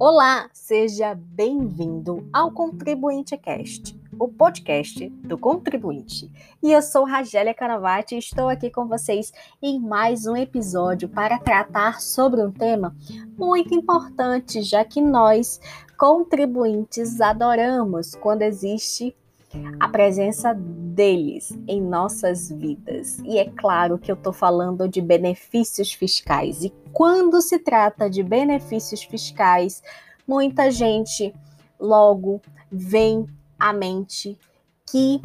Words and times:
Olá, 0.00 0.48
seja 0.52 1.12
bem-vindo 1.12 2.24
ao 2.32 2.52
Contribuinte 2.52 3.36
Cast, 3.36 4.00
o 4.16 4.28
podcast 4.28 5.08
do 5.08 5.36
contribuinte. 5.36 6.30
E 6.62 6.70
eu 6.70 6.80
sou 6.80 7.04
Ragélia 7.04 7.52
Canavati 7.52 8.14
e 8.14 8.18
estou 8.18 8.48
aqui 8.48 8.70
com 8.70 8.86
vocês 8.86 9.32
em 9.60 9.80
mais 9.80 10.24
um 10.24 10.36
episódio 10.36 11.08
para 11.08 11.40
tratar 11.40 12.00
sobre 12.00 12.40
um 12.40 12.52
tema 12.52 12.94
muito 13.36 13.74
importante, 13.74 14.62
já 14.62 14.84
que 14.84 15.00
nós, 15.00 15.60
contribuintes, 15.98 17.20
adoramos 17.20 18.14
quando 18.14 18.42
existe 18.42 19.16
a 19.80 19.88
presença 19.88 20.54
deles 20.54 21.56
em 21.66 21.80
nossas 21.80 22.50
vidas. 22.50 23.18
E 23.20 23.38
é 23.38 23.44
claro 23.44 23.98
que 23.98 24.10
eu 24.10 24.14
estou 24.14 24.32
falando 24.32 24.88
de 24.88 25.00
benefícios 25.00 25.92
fiscais. 25.92 26.62
E 26.62 26.72
quando 26.92 27.40
se 27.40 27.58
trata 27.58 28.10
de 28.10 28.22
benefícios 28.22 29.02
fiscais, 29.02 29.82
muita 30.26 30.70
gente 30.70 31.34
logo 31.78 32.42
vem 32.70 33.26
à 33.58 33.72
mente 33.72 34.38
que 34.90 35.20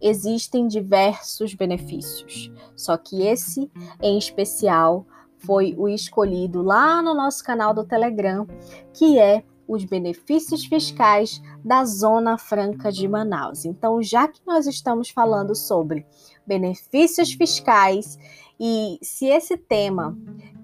existem 0.00 0.68
diversos 0.68 1.54
benefícios. 1.54 2.50
Só 2.74 2.96
que 2.96 3.22
esse 3.22 3.70
em 4.00 4.18
especial 4.18 5.04
foi 5.38 5.74
o 5.76 5.88
escolhido 5.88 6.62
lá 6.62 7.02
no 7.02 7.14
nosso 7.14 7.42
canal 7.44 7.74
do 7.74 7.84
Telegram, 7.84 8.46
que 8.92 9.18
é 9.18 9.42
os 9.66 9.84
benefícios 9.84 10.64
fiscais 10.64 11.42
da 11.64 11.84
Zona 11.84 12.38
Franca 12.38 12.90
de 12.90 13.06
Manaus. 13.08 13.64
Então, 13.64 14.02
já 14.02 14.28
que 14.28 14.40
nós 14.46 14.66
estamos 14.66 15.10
falando 15.10 15.54
sobre 15.54 16.06
benefícios 16.46 17.32
fiscais 17.32 18.18
e 18.58 18.98
se 19.02 19.26
esse 19.26 19.56
tema 19.56 20.16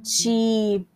te 0.02 0.86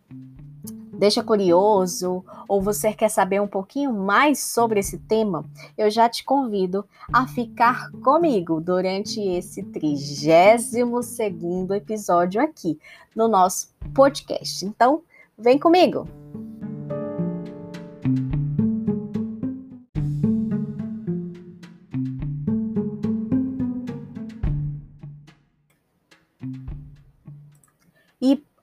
deixa 0.97 1.23
curioso 1.23 2.25
ou 2.47 2.61
você 2.61 2.91
quer 2.91 3.09
saber 3.09 3.39
um 3.39 3.47
pouquinho 3.47 3.93
mais 3.93 4.39
sobre 4.39 4.79
esse 4.79 4.97
tema, 4.97 5.45
eu 5.77 5.89
já 5.91 6.09
te 6.09 6.23
convido 6.23 6.85
a 7.13 7.27
ficar 7.27 7.91
comigo 8.03 8.59
durante 8.59 9.21
esse 9.21 9.61
32 9.63 11.05
segundo 11.05 11.73
episódio 11.73 12.41
aqui 12.41 12.79
no 13.15 13.27
nosso 13.27 13.69
podcast. 13.93 14.65
Então, 14.65 15.03
vem 15.37 15.59
comigo! 15.59 16.07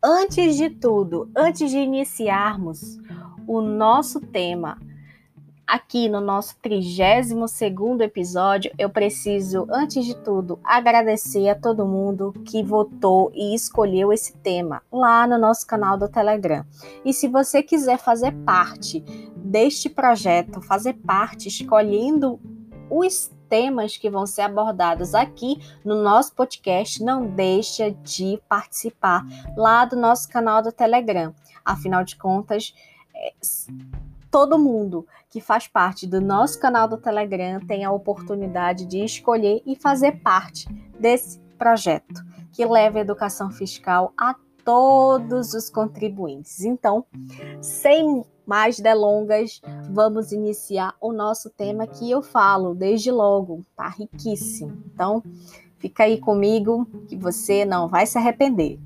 Antes 0.04 0.56
de 0.56 0.68
tudo, 0.68 1.30
antes 1.34 1.70
de 1.70 1.78
iniciarmos 1.78 2.98
o 3.46 3.62
nosso 3.62 4.20
tema 4.20 4.78
aqui 5.66 6.10
no 6.10 6.20
nosso 6.20 6.56
32º 6.62 8.02
episódio, 8.02 8.70
eu 8.78 8.90
preciso, 8.90 9.66
antes 9.70 10.04
de 10.04 10.14
tudo, 10.14 10.60
agradecer 10.62 11.48
a 11.48 11.54
todo 11.54 11.86
mundo 11.86 12.34
que 12.44 12.62
votou 12.62 13.32
e 13.34 13.54
escolheu 13.54 14.12
esse 14.12 14.34
tema 14.34 14.82
lá 14.92 15.26
no 15.26 15.38
nosso 15.38 15.66
canal 15.66 15.96
do 15.96 16.06
Telegram. 16.06 16.66
E 17.02 17.14
se 17.14 17.26
você 17.26 17.62
quiser 17.62 17.96
fazer 17.96 18.32
parte 18.44 19.00
deste 19.36 19.88
projeto, 19.88 20.60
fazer 20.60 20.94
parte 20.94 21.48
escolhendo 21.48 22.38
os 22.90 23.32
temas 23.54 23.96
que 23.96 24.10
vão 24.10 24.26
ser 24.26 24.42
abordados 24.42 25.14
aqui 25.14 25.60
no 25.84 26.02
nosso 26.02 26.34
podcast, 26.34 27.00
não 27.00 27.24
deixa 27.24 27.88
de 27.88 28.42
participar 28.48 29.24
lá 29.56 29.84
do 29.84 29.94
nosso 29.94 30.28
canal 30.28 30.60
do 30.60 30.72
Telegram. 30.72 31.32
Afinal 31.64 32.02
de 32.02 32.16
contas, 32.16 32.74
é, 33.14 33.32
todo 34.28 34.58
mundo 34.58 35.06
que 35.30 35.40
faz 35.40 35.68
parte 35.68 36.04
do 36.04 36.20
nosso 36.20 36.58
canal 36.58 36.88
do 36.88 36.96
Telegram 36.96 37.60
tem 37.60 37.84
a 37.84 37.92
oportunidade 37.92 38.86
de 38.86 39.04
escolher 39.04 39.62
e 39.64 39.76
fazer 39.76 40.20
parte 40.20 40.68
desse 40.98 41.38
projeto 41.56 42.24
que 42.52 42.66
leva 42.66 42.98
a 42.98 43.02
educação 43.02 43.52
fiscal 43.52 44.12
a 44.18 44.34
todos 44.64 45.54
os 45.54 45.70
contribuintes. 45.70 46.64
Então, 46.64 47.06
sem 47.60 48.24
mais 48.46 48.78
delongas, 48.78 49.60
vamos 49.90 50.32
iniciar 50.32 50.94
o 51.00 51.12
nosso 51.12 51.50
tema 51.50 51.86
que 51.86 52.10
eu 52.10 52.22
falo 52.22 52.74
desde 52.74 53.10
logo, 53.10 53.64
tá 53.76 53.88
riquíssimo. 53.88 54.82
Então, 54.92 55.22
fica 55.78 56.04
aí 56.04 56.18
comigo 56.18 56.86
que 57.08 57.16
você 57.16 57.64
não 57.64 57.88
vai 57.88 58.06
se 58.06 58.18
arrepender. 58.18 58.78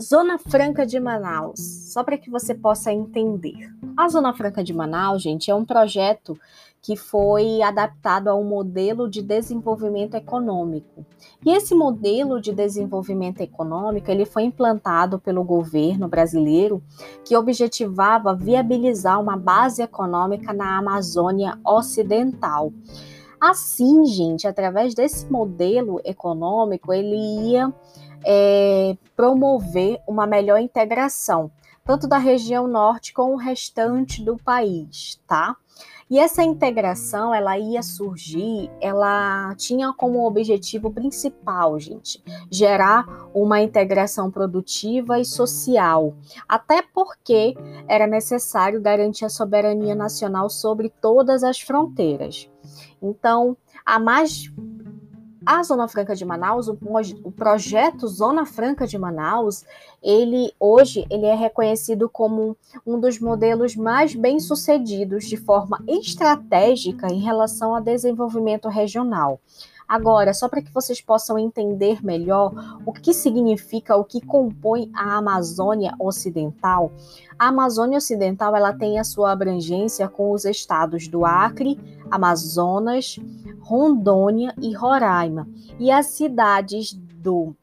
Zona 0.00 0.38
Franca 0.38 0.86
de 0.86 1.00
Manaus, 1.00 1.58
só 1.92 2.04
para 2.04 2.16
que 2.16 2.30
você 2.30 2.54
possa 2.54 2.92
entender. 2.92 3.75
A 3.96 4.08
Zona 4.08 4.34
Franca 4.34 4.62
de 4.62 4.74
Manaus, 4.74 5.22
gente, 5.22 5.50
é 5.50 5.54
um 5.54 5.64
projeto 5.64 6.38
que 6.82 6.94
foi 6.96 7.62
adaptado 7.62 8.28
a 8.28 8.34
um 8.34 8.44
modelo 8.44 9.08
de 9.08 9.22
desenvolvimento 9.22 10.14
econômico. 10.14 11.04
E 11.44 11.50
esse 11.50 11.74
modelo 11.74 12.40
de 12.40 12.52
desenvolvimento 12.52 13.40
econômico, 13.40 14.10
ele 14.10 14.26
foi 14.26 14.42
implantado 14.44 15.18
pelo 15.18 15.42
governo 15.42 16.08
brasileiro, 16.08 16.82
que 17.24 17.36
objetivava 17.36 18.34
viabilizar 18.34 19.20
uma 19.20 19.36
base 19.36 19.82
econômica 19.82 20.52
na 20.52 20.78
Amazônia 20.78 21.58
Ocidental. 21.64 22.72
Assim, 23.40 24.04
gente, 24.04 24.46
através 24.46 24.94
desse 24.94 25.30
modelo 25.30 26.00
econômico, 26.04 26.92
ele 26.92 27.16
ia 27.50 27.72
é, 28.24 28.96
promover 29.16 30.00
uma 30.06 30.26
melhor 30.26 30.60
integração, 30.60 31.50
tanto 31.86 32.08
da 32.08 32.18
região 32.18 32.66
norte 32.66 33.14
com 33.14 33.32
o 33.32 33.36
restante 33.36 34.22
do 34.22 34.36
país, 34.36 35.20
tá? 35.26 35.56
E 36.08 36.20
essa 36.20 36.42
integração, 36.42 37.34
ela 37.34 37.58
ia 37.58 37.82
surgir, 37.82 38.70
ela 38.80 39.52
tinha 39.56 39.92
como 39.92 40.24
objetivo 40.24 40.88
principal, 40.90 41.78
gente, 41.80 42.22
gerar 42.48 43.28
uma 43.34 43.60
integração 43.60 44.30
produtiva 44.30 45.18
e 45.18 45.24
social, 45.24 46.14
até 46.48 46.80
porque 46.80 47.56
era 47.88 48.06
necessário 48.06 48.80
garantir 48.80 49.24
a 49.24 49.28
soberania 49.28 49.96
nacional 49.96 50.48
sobre 50.48 50.90
todas 51.00 51.42
as 51.42 51.60
fronteiras. 51.60 52.48
Então, 53.02 53.56
a 53.84 53.98
mais 53.98 54.50
a 55.46 55.62
Zona 55.62 55.86
Franca 55.86 56.16
de 56.16 56.24
Manaus, 56.24 56.66
o, 56.66 56.76
o, 57.22 57.30
projeto 57.30 58.08
Zona 58.08 58.44
Franca 58.44 58.84
de 58.84 58.98
Manaus, 58.98 59.64
ele 60.02 60.52
hoje 60.58 61.06
ele 61.08 61.24
é 61.24 61.34
reconhecido 61.36 62.08
como 62.08 62.56
um 62.84 62.98
dos 62.98 63.20
modelos 63.20 63.76
mais 63.76 64.12
bem-sucedidos 64.12 65.26
de 65.26 65.36
forma 65.36 65.80
estratégica 65.86 67.06
em 67.06 67.20
relação 67.20 67.76
ao 67.76 67.80
desenvolvimento 67.80 68.68
regional. 68.68 69.40
Agora, 69.88 70.34
só 70.34 70.48
para 70.48 70.60
que 70.60 70.72
vocês 70.72 71.00
possam 71.00 71.38
entender 71.38 72.04
melhor 72.04 72.52
o 72.84 72.92
que 72.92 73.14
significa, 73.14 73.96
o 73.96 74.04
que 74.04 74.20
compõe 74.20 74.90
a 74.94 75.16
Amazônia 75.16 75.94
Ocidental, 75.98 76.90
a 77.38 77.48
Amazônia 77.48 77.98
Ocidental 77.98 78.56
ela 78.56 78.72
tem 78.72 78.98
a 78.98 79.04
sua 79.04 79.30
abrangência 79.30 80.08
com 80.08 80.32
os 80.32 80.44
estados 80.44 81.06
do 81.06 81.24
Acre, 81.24 81.78
Amazonas, 82.10 83.16
Rondônia 83.60 84.54
e 84.60 84.74
Roraima, 84.74 85.46
e 85.78 85.90
as 85.90 86.06
cidades 86.06 86.92
do 86.92 87.54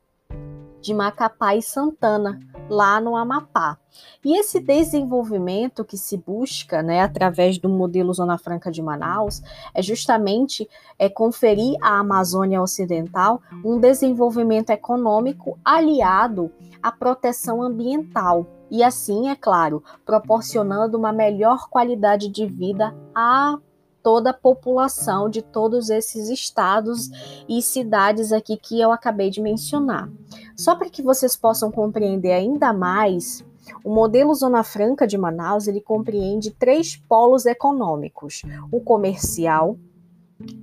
de 0.83 0.93
Macapá 0.93 1.55
e 1.55 1.61
Santana, 1.61 2.37
lá 2.69 2.99
no 2.99 3.15
Amapá. 3.15 3.77
E 4.23 4.37
esse 4.37 4.59
desenvolvimento 4.59 5.85
que 5.85 5.97
se 5.97 6.17
busca, 6.17 6.83
né, 6.83 6.99
através 6.99 7.57
do 7.57 7.69
modelo 7.69 8.13
Zona 8.13 8.37
Franca 8.37 8.69
de 8.69 8.81
Manaus, 8.81 9.41
é 9.73 9.81
justamente 9.81 10.69
é, 10.99 11.07
conferir 11.07 11.77
à 11.81 11.99
Amazônia 11.99 12.61
Ocidental 12.61 13.41
um 13.63 13.79
desenvolvimento 13.79 14.71
econômico 14.71 15.57
aliado 15.63 16.51
à 16.81 16.91
proteção 16.91 17.63
ambiental. 17.63 18.45
E 18.69 18.83
assim, 18.83 19.29
é 19.29 19.35
claro, 19.37 19.81
proporcionando 20.05 20.97
uma 20.97 21.13
melhor 21.13 21.69
qualidade 21.69 22.27
de 22.27 22.45
vida 22.45 22.93
a 23.15 23.57
toda 24.03 24.31
a 24.31 24.33
população 24.33 25.29
de 25.29 25.41
todos 25.41 25.89
esses 25.89 26.29
estados 26.29 27.09
e 27.47 27.61
cidades 27.61 28.33
aqui 28.33 28.57
que 28.57 28.79
eu 28.79 28.91
acabei 28.91 29.29
de 29.29 29.41
mencionar. 29.41 30.09
Só 30.55 30.75
para 30.75 30.89
que 30.89 31.01
vocês 31.01 31.35
possam 31.35 31.71
compreender 31.71 32.33
ainda 32.33 32.73
mais, 32.73 33.43
o 33.83 33.93
modelo 33.93 34.35
Zona 34.35 34.61
Franca 34.63 35.07
de 35.07 35.17
Manaus, 35.17 35.67
ele 35.67 35.79
compreende 35.79 36.51
três 36.51 36.97
polos 36.97 37.45
econômicos: 37.45 38.41
o 38.71 38.81
comercial, 38.81 39.77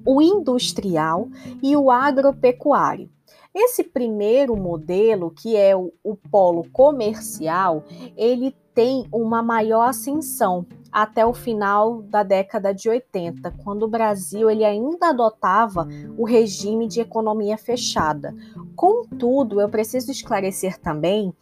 o 0.05 0.21
industrial 0.21 1.29
e 1.63 1.75
o 1.75 1.91
agropecuário. 1.91 3.09
Esse 3.55 3.83
primeiro 3.83 4.57
modelo, 4.57 5.31
que 5.31 5.57
é 5.57 5.75
o, 5.75 5.93
o 6.05 6.15
polo 6.15 6.69
comercial, 6.71 7.85
ele 8.17 8.55
tem 8.75 9.07
uma 9.13 9.43
maior 9.43 9.89
ascensão, 9.89 10.65
até 10.93 11.25
o 11.25 11.33
final 11.33 12.03
da 12.03 12.23
década 12.23 12.75
de 12.75 12.89
80, 12.89 13.51
quando 13.65 13.85
o 13.85 13.89
Brasil 13.89 14.51
ele 14.51 14.65
ainda 14.65 15.11
adotava 15.11 15.87
o 16.17 16.25
regime 16.25 16.87
de 16.87 17.01
economia 17.01 17.57
fechada. 17.57 18.35
Contudo, 18.75 19.61
eu 19.61 19.69
preciso 19.69 20.11
esclarecer 20.11 20.79
também 20.79 21.33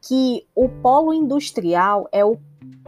que 0.00 0.46
o 0.54 0.68
polo 0.68 1.14
industrial 1.14 2.08
é 2.12 2.24
o 2.24 2.38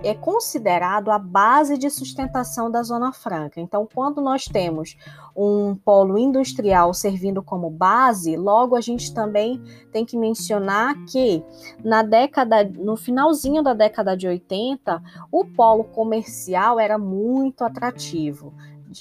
é 0.03 0.15
considerado 0.15 1.11
a 1.11 1.19
base 1.19 1.79
de 1.79 1.89
sustentação 1.91 2.71
da 2.71 2.83
Zona 2.83 3.13
Franca. 3.13 3.61
Então, 3.61 3.89
quando 3.93 4.21
nós 4.21 4.45
temos 4.45 4.97
um 5.35 5.75
polo 5.75 6.19
industrial 6.19 6.93
servindo 6.93 7.43
como 7.43 7.71
base, 7.71 8.37
logo 8.37 8.77
a 8.77 8.81
gente 8.81 9.13
também 9.13 9.63
tem 9.91 10.05
que 10.05 10.17
mencionar 10.17 10.95
que 11.07 11.43
na 11.85 12.03
década, 12.03 12.65
no 12.65 12.97
finalzinho 12.97 13.63
da 13.63 13.75
década 13.75 14.17
de 14.17 14.27
80, 14.27 15.03
o 15.31 15.45
polo 15.45 15.85
comercial 15.85 16.79
era 16.79 16.99
muito 16.99 17.65
atrativo. 17.65 18.55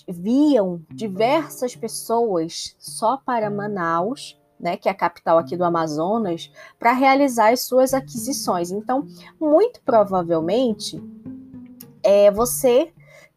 Viam 0.08 0.82
diversas 0.90 1.76
pessoas 1.76 2.76
só 2.80 3.18
para 3.18 3.50
Manaus 3.50 4.38
né, 4.60 4.78
que 4.78 4.88
é 4.88 4.92
a 4.92 4.96
capital 4.96 5.38
aqui 5.38 5.56
do 5.56 5.64
Amazonas, 5.64 6.52
para 6.80 6.94
realizar 6.94 7.52
as 7.52 7.62
suas 7.62 7.94
aquisições. 7.94 8.72
Então, 8.72 9.06
muito 9.40 9.82
provavelmente, 9.84 11.02
é, 12.04 12.32
você 12.32 12.92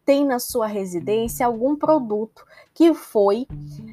tem 0.05 0.25
na 0.25 0.39
sua 0.39 0.65
residência 0.65 1.45
algum 1.45 1.75
produto 1.75 2.43
que 2.73 2.93
foi 2.93 3.45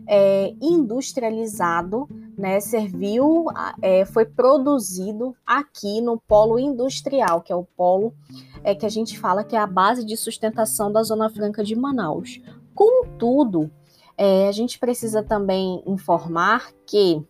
é, 0.07 0.55
industrializado, 0.63 2.09
né, 2.39 2.61
serviu, 2.61 3.47
é, 3.83 4.05
foi 4.05 4.25
produzido 4.25 5.35
aqui 5.45 6.01
no 6.01 6.19
polo 6.19 6.59
industrial, 6.59 7.41
que 7.41 7.53
é 7.53 7.57
o 7.57 7.65
polo 7.65 8.15
é, 8.63 8.75
que 8.75 8.87
a 8.87 8.89
gente 8.89 9.19
fala 9.19 9.45
que 9.45 9.57
é 9.57 9.59
a 9.59 9.67
base 9.67 10.05
de 10.05 10.17
sustentação 10.17 10.91
da 10.91 11.03
Zona 11.03 11.29
Franca 11.29 11.65
de 11.65 11.75
Manaus. 11.77 12.41
Contudo, 12.75 13.71
é, 14.17 14.49
a 14.49 14.53
gente 14.53 14.79
precisa 14.79 15.23
também 15.23 15.83
informar 15.87 16.73
que 16.87 17.23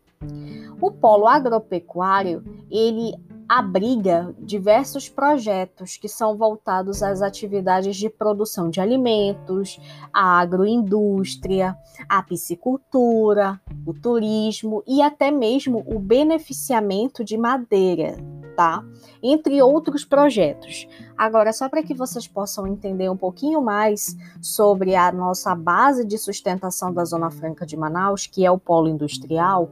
o 0.80 0.90
polo 0.90 1.26
agropecuário 1.26 2.42
ele 2.70 3.14
abriga 3.48 4.34
diversos 4.38 5.08
projetos 5.08 5.96
que 5.96 6.08
são 6.08 6.36
voltados 6.36 7.02
às 7.02 7.22
atividades 7.22 7.96
de 7.96 8.10
produção 8.10 8.68
de 8.68 8.80
alimentos, 8.80 9.80
a 10.12 10.40
agroindústria, 10.40 11.76
a 12.08 12.22
piscicultura, 12.22 13.60
o 13.86 13.94
turismo 13.94 14.82
e 14.86 15.00
até 15.00 15.30
mesmo 15.30 15.84
o 15.86 15.98
beneficiamento 15.98 17.24
de 17.24 17.36
madeira, 17.36 18.16
tá? 18.56 18.84
Entre 19.22 19.62
outros 19.62 20.04
projetos. 20.04 20.88
Agora, 21.16 21.52
só 21.52 21.68
para 21.68 21.82
que 21.82 21.94
vocês 21.94 22.26
possam 22.26 22.66
entender 22.66 23.08
um 23.08 23.16
pouquinho 23.16 23.62
mais 23.62 24.16
sobre 24.42 24.94
a 24.96 25.12
nossa 25.12 25.54
base 25.54 26.04
de 26.04 26.18
sustentação 26.18 26.92
da 26.92 27.04
Zona 27.04 27.30
Franca 27.30 27.64
de 27.64 27.76
Manaus, 27.76 28.26
que 28.26 28.44
é 28.44 28.50
o 28.50 28.58
polo 28.58 28.88
industrial, 28.88 29.70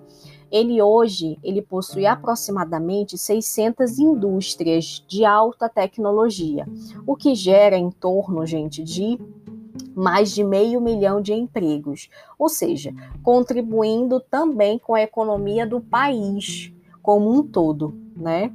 ele 0.55 0.81
hoje 0.81 1.37
ele 1.43 1.61
possui 1.61 2.06
aproximadamente 2.06 3.19
600 3.19 3.99
indústrias 3.99 5.05
de 5.09 5.25
alta 5.25 5.69
tecnologia, 5.69 6.65
o 7.05 7.17
que 7.17 7.35
gera 7.35 7.77
em 7.77 7.91
torno, 7.91 8.47
gente, 8.47 8.85
de 8.85 9.19
mais 9.97 10.33
de 10.33 10.45
meio 10.45 10.81
milhão 10.81 11.21
de 11.21 11.33
empregos, 11.33 12.09
ou 12.39 12.49
seja, 12.49 12.95
contribuindo 13.21 14.21
também 14.21 14.79
com 14.79 14.95
a 14.95 15.03
economia 15.03 15.67
do 15.67 15.81
país 15.81 16.73
como 17.03 17.33
um 17.33 17.43
todo, 17.43 17.93
né? 18.17 18.53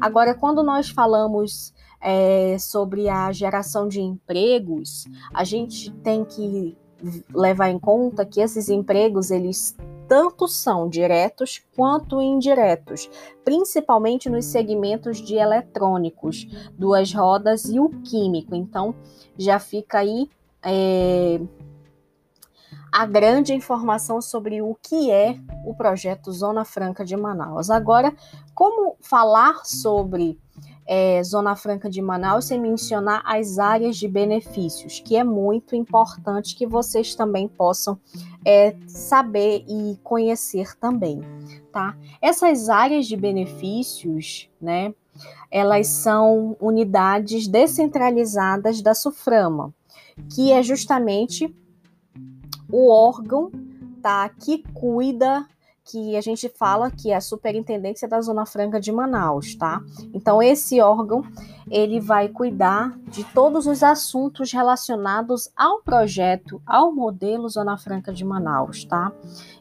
Agora, 0.00 0.34
quando 0.34 0.62
nós 0.62 0.88
falamos 0.88 1.74
é, 2.00 2.56
sobre 2.58 3.10
a 3.10 3.30
geração 3.30 3.86
de 3.86 4.00
empregos, 4.00 5.04
a 5.34 5.44
gente 5.44 5.90
tem 5.96 6.24
que 6.24 6.76
levar 7.34 7.70
em 7.70 7.78
conta 7.78 8.24
que 8.24 8.40
esses 8.40 8.68
empregos 8.68 9.30
eles 9.30 9.76
tanto 10.08 10.46
são 10.46 10.88
diretos 10.88 11.62
quanto 11.74 12.20
indiretos, 12.20 13.08
principalmente 13.44 14.28
nos 14.28 14.44
segmentos 14.44 15.18
de 15.18 15.36
eletrônicos, 15.36 16.46
duas 16.72 17.12
rodas 17.12 17.64
e 17.64 17.80
o 17.80 17.88
químico. 17.88 18.54
Então, 18.54 18.94
já 19.38 19.58
fica 19.58 20.00
aí 20.00 20.28
é, 20.62 21.40
a 22.92 23.06
grande 23.06 23.54
informação 23.54 24.20
sobre 24.20 24.60
o 24.60 24.76
que 24.82 25.10
é 25.10 25.38
o 25.64 25.74
projeto 25.74 26.30
Zona 26.30 26.62
Franca 26.62 27.04
de 27.06 27.16
Manaus. 27.16 27.70
Agora, 27.70 28.14
como 28.54 28.96
falar 29.00 29.64
sobre 29.64 30.38
é, 30.94 31.24
Zona 31.24 31.56
Franca 31.56 31.88
de 31.88 32.02
Manaus 32.02 32.44
sem 32.44 32.60
mencionar 32.60 33.22
as 33.24 33.58
áreas 33.58 33.96
de 33.96 34.06
benefícios, 34.06 35.00
que 35.00 35.16
é 35.16 35.24
muito 35.24 35.74
importante 35.74 36.54
que 36.54 36.66
vocês 36.66 37.14
também 37.14 37.48
possam 37.48 37.98
é, 38.44 38.76
saber 38.86 39.64
e 39.66 39.98
conhecer 40.04 40.76
também, 40.76 41.22
tá? 41.72 41.96
Essas 42.20 42.68
áreas 42.68 43.06
de 43.06 43.16
benefícios, 43.16 44.50
né? 44.60 44.92
Elas 45.50 45.86
são 45.86 46.54
unidades 46.60 47.48
descentralizadas 47.48 48.82
da 48.82 48.94
SUFRAMA, 48.94 49.72
que 50.34 50.52
é 50.52 50.62
justamente 50.62 51.56
o 52.70 52.90
órgão 52.90 53.50
tá, 54.02 54.28
que 54.28 54.62
cuida 54.74 55.46
que 55.84 56.16
a 56.16 56.20
gente 56.20 56.48
fala 56.48 56.90
que 56.90 57.10
é 57.10 57.16
a 57.16 57.20
Superintendência 57.20 58.08
da 58.08 58.20
Zona 58.20 58.46
Franca 58.46 58.80
de 58.80 58.92
Manaus, 58.92 59.54
tá? 59.54 59.80
Então 60.14 60.42
esse 60.42 60.80
órgão 60.80 61.24
ele 61.70 62.00
vai 62.00 62.28
cuidar 62.28 62.96
de 63.08 63.24
todos 63.24 63.66
os 63.66 63.82
assuntos 63.82 64.52
relacionados 64.52 65.50
ao 65.56 65.80
projeto, 65.80 66.62
ao 66.66 66.92
modelo 66.92 67.48
Zona 67.48 67.76
Franca 67.76 68.12
de 68.12 68.24
Manaus, 68.24 68.84
tá? 68.84 69.12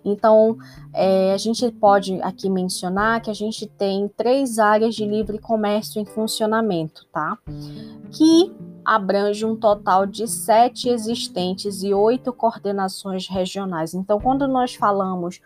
Então 0.05 0.57
é, 0.93 1.33
a 1.33 1.37
gente 1.37 1.69
pode 1.71 2.21
aqui 2.21 2.49
mencionar 2.49 3.21
que 3.21 3.29
a 3.29 3.35
gente 3.35 3.65
tem 3.65 4.07
três 4.07 4.59
áreas 4.59 4.93
de 4.93 5.05
livre 5.05 5.39
comércio 5.39 5.99
em 5.99 6.05
funcionamento, 6.05 7.05
tá? 7.11 7.37
Que 8.11 8.53
abrange 8.85 9.45
um 9.45 9.55
total 9.55 10.05
de 10.05 10.27
sete 10.27 10.89
existentes 10.89 11.83
e 11.83 11.93
oito 11.93 12.33
coordenações 12.33 13.27
regionais. 13.27 13.93
Então, 13.93 14.19
quando 14.19 14.47
nós 14.47 14.75
falamos 14.75 15.39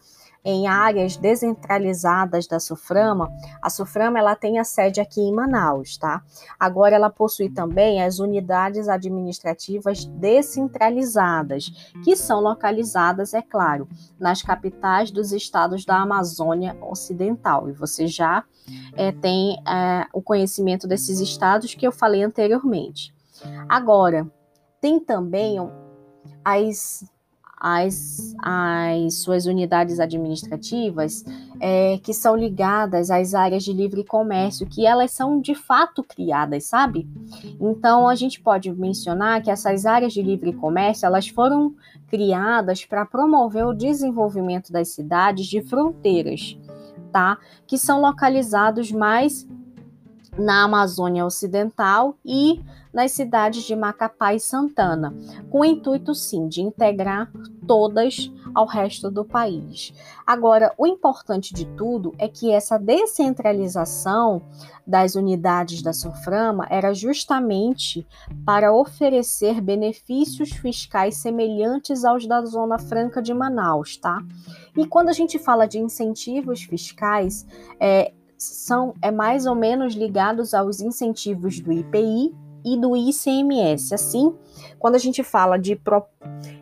em 0.45 0.67
áreas 0.67 1.17
descentralizadas 1.17 2.45
da 2.45 2.59
Suframa, 2.59 3.33
a 3.59 3.69
Suframa 3.69 4.19
ela 4.19 4.35
tem 4.35 4.59
a 4.59 4.63
sede 4.63 5.01
aqui 5.01 5.19
em 5.19 5.33
Manaus, 5.33 5.97
tá? 5.97 6.21
Agora 6.59 6.95
ela 6.95 7.09
possui 7.09 7.49
também 7.49 8.03
as 8.03 8.19
unidades 8.19 8.87
administrativas 8.87 10.05
descentralizadas, 10.05 11.71
que 12.03 12.15
são 12.15 12.39
localizadas, 12.39 13.33
é 13.33 13.41
claro, 13.41 13.89
nas 14.19 14.43
capitais 14.43 15.09
dos 15.09 15.31
estados 15.31 15.83
da 15.83 15.97
Amazônia 15.97 16.77
Ocidental. 16.79 17.67
E 17.67 17.73
você 17.73 18.05
já 18.05 18.43
é, 18.95 19.11
tem 19.11 19.57
é, 19.67 20.05
o 20.13 20.21
conhecimento 20.21 20.87
desses 20.87 21.19
estados 21.19 21.73
que 21.73 21.87
eu 21.87 21.91
falei 21.91 22.23
anteriormente. 22.23 23.13
Agora, 23.67 24.29
tem 24.79 24.99
também 24.99 25.57
as 26.43 27.03
as, 27.57 28.35
as 28.39 29.15
suas 29.15 29.45
unidades 29.45 29.99
administrativas 29.99 31.23
é, 31.59 31.97
que 31.99 32.13
são 32.13 32.35
ligadas 32.35 33.09
às 33.09 33.33
áreas 33.33 33.63
de 33.63 33.71
livre 33.71 34.03
comércio, 34.03 34.67
que 34.67 34.85
elas 34.85 35.11
são 35.11 35.39
de 35.39 35.55
fato 35.55 36.03
criadas, 36.03 36.65
sabe? 36.65 37.07
Então 37.59 38.07
a 38.07 38.15
gente 38.15 38.41
pode 38.41 38.71
mencionar 38.71 39.41
que 39.41 39.49
essas 39.49 39.85
áreas 39.85 40.13
de 40.13 40.21
livre 40.21 40.53
comércio 40.53 41.05
elas 41.05 41.27
foram 41.27 41.73
criadas 42.07 42.85
para 42.85 43.05
promover 43.05 43.65
o 43.65 43.73
desenvolvimento 43.73 44.71
das 44.71 44.89
cidades 44.89 45.45
de 45.47 45.61
fronteiras, 45.61 46.57
tá? 47.11 47.37
Que 47.65 47.77
são 47.77 48.01
localizados 48.01 48.91
mais 48.91 49.47
na 50.37 50.63
Amazônia 50.63 51.25
Ocidental 51.25 52.17
e 52.25 52.61
nas 52.95 53.11
cidades 53.11 53.63
de 53.63 53.75
Macapá 53.75 54.33
e 54.33 54.39
Santana, 54.39 55.13
com 55.49 55.59
o 55.59 55.65
intuito 55.65 56.15
sim 56.15 56.47
de 56.47 56.61
integrar 56.61 57.29
todas 57.67 58.31
ao 58.53 58.65
resto 58.65 59.11
do 59.11 59.25
país. 59.25 59.93
Agora, 60.25 60.73
o 60.77 60.87
importante 60.87 61.53
de 61.53 61.65
tudo 61.75 62.15
é 62.17 62.29
que 62.29 62.53
essa 62.53 62.77
descentralização 62.79 64.41
das 64.87 65.15
unidades 65.15 65.81
da 65.81 65.91
Soframa 65.91 66.65
era 66.69 66.93
justamente 66.93 68.07
para 68.45 68.73
oferecer 68.73 69.59
benefícios 69.59 70.51
fiscais 70.51 71.17
semelhantes 71.17 72.05
aos 72.05 72.25
da 72.25 72.45
Zona 72.45 72.79
Franca 72.79 73.21
de 73.21 73.33
Manaus, 73.33 73.97
tá? 73.97 74.23
E 74.77 74.87
quando 74.87 75.09
a 75.09 75.13
gente 75.13 75.37
fala 75.37 75.67
de 75.67 75.79
incentivos 75.79 76.63
fiscais, 76.63 77.45
é, 77.77 78.13
são 78.37 78.93
é 79.01 79.11
mais 79.11 79.45
ou 79.45 79.55
menos 79.55 79.95
ligados 79.95 80.53
aos 80.53 80.79
incentivos 80.79 81.59
do 81.59 81.73
IPI 81.73 82.44
e 82.65 82.75
do 82.75 82.97
ICMS. 82.97 83.93
Assim, 83.93 84.33
quando 84.79 84.95
a 84.95 84.99
gente 84.99 85.23
fala 85.23 85.57
de, 85.57 85.75
pro, 85.75 86.03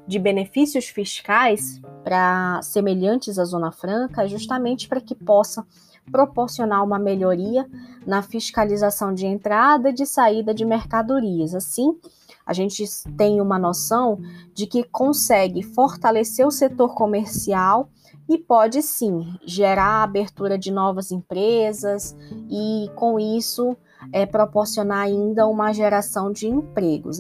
de 0.05 0.19
benefícios 0.19 0.85
fiscais 0.85 1.81
para 2.03 2.61
semelhantes 2.61 3.39
à 3.39 3.45
Zona 3.45 3.71
Franca, 3.71 4.25
é 4.25 4.27
justamente 4.27 4.89
para 4.89 4.99
que 4.99 5.15
possa 5.15 5.65
proporcionar 6.11 6.83
uma 6.83 6.99
melhoria 6.99 7.65
na 8.05 8.21
fiscalização 8.21 9.13
de 9.13 9.25
entrada 9.25 9.89
e 9.89 9.93
de 9.93 10.05
saída 10.05 10.53
de 10.53 10.65
mercadorias. 10.65 11.55
Assim, 11.55 11.97
a 12.45 12.51
gente 12.51 12.83
tem 13.17 13.39
uma 13.39 13.57
noção 13.57 14.19
de 14.53 14.67
que 14.67 14.83
consegue 14.83 15.63
fortalecer 15.63 16.45
o 16.45 16.51
setor 16.51 16.93
comercial 16.93 17.89
e 18.27 18.37
pode 18.37 18.81
sim 18.81 19.37
gerar 19.45 19.85
a 19.85 20.03
abertura 20.03 20.57
de 20.57 20.71
novas 20.71 21.11
empresas 21.11 22.15
e, 22.49 22.89
com 22.95 23.19
isso, 23.19 23.77
é, 24.11 24.25
proporcionar 24.25 24.99
ainda 24.99 25.47
uma 25.47 25.73
geração 25.73 26.31
de 26.31 26.47
empregos. 26.47 27.19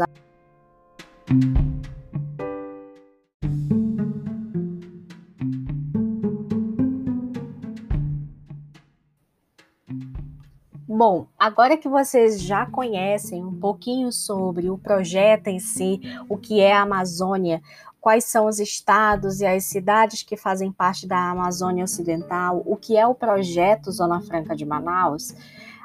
Bom, 10.95 11.27
agora 11.37 11.75
que 11.75 11.89
vocês 11.89 12.39
já 12.39 12.65
conhecem 12.65 13.43
um 13.43 13.59
pouquinho 13.59 14.11
sobre 14.11 14.69
o 14.69 14.77
projeto 14.77 15.47
em 15.47 15.59
si, 15.59 15.99
o 16.29 16.37
que 16.37 16.61
é 16.61 16.71
a 16.71 16.83
Amazônia, 16.83 17.61
quais 17.99 18.25
são 18.25 18.45
os 18.47 18.59
estados 18.59 19.41
e 19.41 19.45
as 19.45 19.63
cidades 19.63 20.23
que 20.23 20.37
fazem 20.37 20.71
parte 20.71 21.07
da 21.07 21.31
Amazônia 21.31 21.83
Ocidental, 21.83 22.61
o 22.65 22.77
que 22.77 22.95
é 22.95 23.07
o 23.07 23.15
projeto 23.15 23.91
Zona 23.91 24.21
Franca 24.21 24.55
de 24.55 24.65
Manaus, 24.65 25.33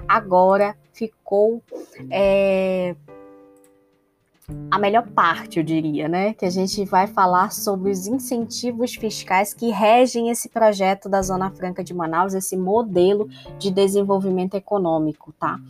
agora 0.07 0.77
ficou 0.99 1.63
é, 2.11 2.97
a 4.71 4.79
melhor 4.79 5.07
parte, 5.09 5.59
eu 5.59 5.63
diria, 5.63 6.09
né? 6.09 6.35
Que 6.35 6.45
a 6.45 6.51
gente 6.51 6.85
vai 6.85 7.07
falar 7.07 7.53
sobre 7.53 7.91
os 7.91 8.07
incentivos 8.07 8.95
fiscais 8.95 9.55
que 9.55 9.71
regem 9.71 10.31
esse 10.31 10.49
projeto 10.49 11.09
da 11.09 11.23
Zona 11.23 11.51
Franca 11.51 11.85
de 11.85 11.95
Manaus, 11.95 12.35
esse 12.35 12.57
modelo 12.57 13.29
de 13.59 13.71
desenvolvimento 13.71 14.55
econômico, 14.55 15.33
tá? 15.39 15.61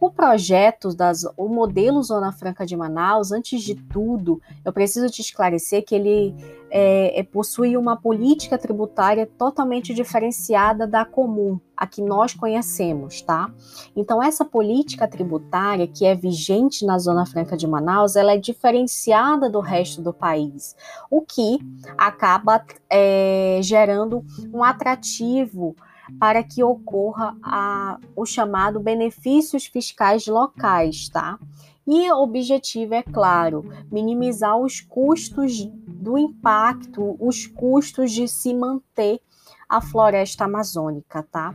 O 0.00 0.10
projeto, 0.10 0.94
das, 0.96 1.26
o 1.36 1.46
modelo 1.46 2.02
Zona 2.02 2.32
Franca 2.32 2.64
de 2.64 2.74
Manaus, 2.74 3.32
antes 3.32 3.62
de 3.62 3.74
tudo, 3.74 4.40
eu 4.64 4.72
preciso 4.72 5.08
te 5.08 5.20
esclarecer 5.20 5.84
que 5.84 5.94
ele 5.94 6.34
é, 6.70 7.20
é, 7.20 7.22
possui 7.22 7.76
uma 7.76 7.96
política 7.98 8.56
tributária 8.56 9.26
totalmente 9.26 9.92
diferenciada 9.92 10.86
da 10.86 11.04
comum, 11.04 11.60
a 11.76 11.86
que 11.86 12.00
nós 12.00 12.32
conhecemos, 12.32 13.20
tá? 13.20 13.52
Então, 13.94 14.22
essa 14.22 14.42
política 14.42 15.06
tributária 15.06 15.86
que 15.86 16.06
é 16.06 16.14
vigente 16.14 16.86
na 16.86 16.98
Zona 16.98 17.26
Franca 17.26 17.54
de 17.54 17.66
Manaus, 17.66 18.16
ela 18.16 18.32
é 18.32 18.38
diferenciada 18.38 19.50
do 19.50 19.60
resto 19.60 20.00
do 20.00 20.14
país, 20.14 20.74
o 21.10 21.20
que 21.20 21.58
acaba 21.98 22.64
é, 22.88 23.60
gerando 23.62 24.24
um 24.50 24.64
atrativo 24.64 25.76
para 26.18 26.42
que 26.42 26.62
ocorra 26.62 27.36
a, 27.42 27.98
o 28.14 28.24
chamado 28.24 28.80
benefícios 28.80 29.66
fiscais 29.66 30.26
locais, 30.26 31.08
tá? 31.08 31.38
E 31.86 32.10
o 32.10 32.22
objetivo 32.22 32.94
é 32.94 33.02
claro, 33.02 33.64
minimizar 33.90 34.58
os 34.58 34.80
custos 34.80 35.64
do 35.86 36.16
impacto, 36.16 37.16
os 37.18 37.46
custos 37.46 38.12
de 38.12 38.28
se 38.28 38.54
manter 38.54 39.20
a 39.68 39.80
floresta 39.80 40.44
amazônica, 40.44 41.22
tá? 41.30 41.54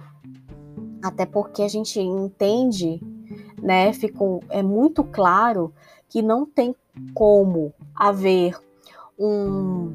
Até 1.04 1.26
porque 1.26 1.62
a 1.62 1.68
gente 1.68 2.00
entende, 2.00 3.02
né, 3.62 3.94
ficou 3.94 4.44
é 4.50 4.64
muito 4.64 5.04
claro 5.04 5.74
que 6.10 6.22
não 6.22 6.46
tem 6.46 6.76
como 7.14 7.74
haver 7.96 8.58
um 9.18 9.94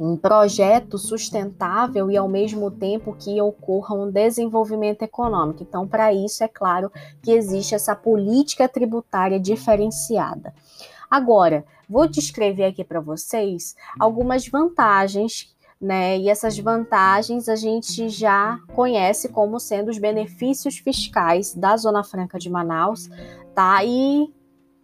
um 0.00 0.16
projeto 0.16 0.96
sustentável 0.96 2.10
e 2.10 2.16
ao 2.16 2.26
mesmo 2.26 2.70
tempo 2.70 3.14
que 3.18 3.38
ocorra 3.42 3.94
um 3.94 4.10
desenvolvimento 4.10 5.02
econômico. 5.02 5.62
Então, 5.62 5.86
para 5.86 6.10
isso, 6.10 6.42
é 6.42 6.48
claro 6.48 6.90
que 7.22 7.30
existe 7.30 7.74
essa 7.74 7.94
política 7.94 8.66
tributária 8.66 9.38
diferenciada. 9.38 10.54
Agora, 11.10 11.66
vou 11.86 12.08
descrever 12.08 12.64
aqui 12.64 12.82
para 12.82 12.98
vocês 12.98 13.76
algumas 13.98 14.48
vantagens 14.48 15.54
né? 15.80 16.18
E 16.18 16.28
essas 16.28 16.58
vantagens 16.58 17.48
a 17.48 17.56
gente 17.56 18.10
já 18.10 18.60
conhece 18.74 19.30
como 19.30 19.58
sendo 19.58 19.88
os 19.90 19.96
benefícios 19.96 20.76
fiscais 20.76 21.54
da 21.54 21.74
Zona 21.74 22.04
Franca 22.04 22.38
de 22.38 22.50
Manaus, 22.50 23.08
tá? 23.54 23.82
E 23.82 24.30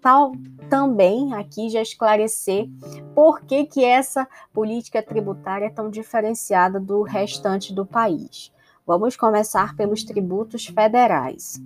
tal 0.07 0.31
também 0.71 1.35
aqui 1.35 1.69
já 1.69 1.83
esclarecer 1.83 2.69
por 3.13 3.41
que, 3.41 3.65
que 3.65 3.85
essa 3.85 4.25
política 4.53 5.03
tributária 5.03 5.67
é 5.67 5.71
tão 5.71 5.91
diferenciada 5.91 6.79
do 6.79 7.03
restante 7.03 7.75
do 7.75 7.85
país. 7.85 8.53
Vamos 8.87 9.17
começar 9.17 9.75
pelos 9.75 10.05
tributos 10.05 10.67
federais. 10.67 11.61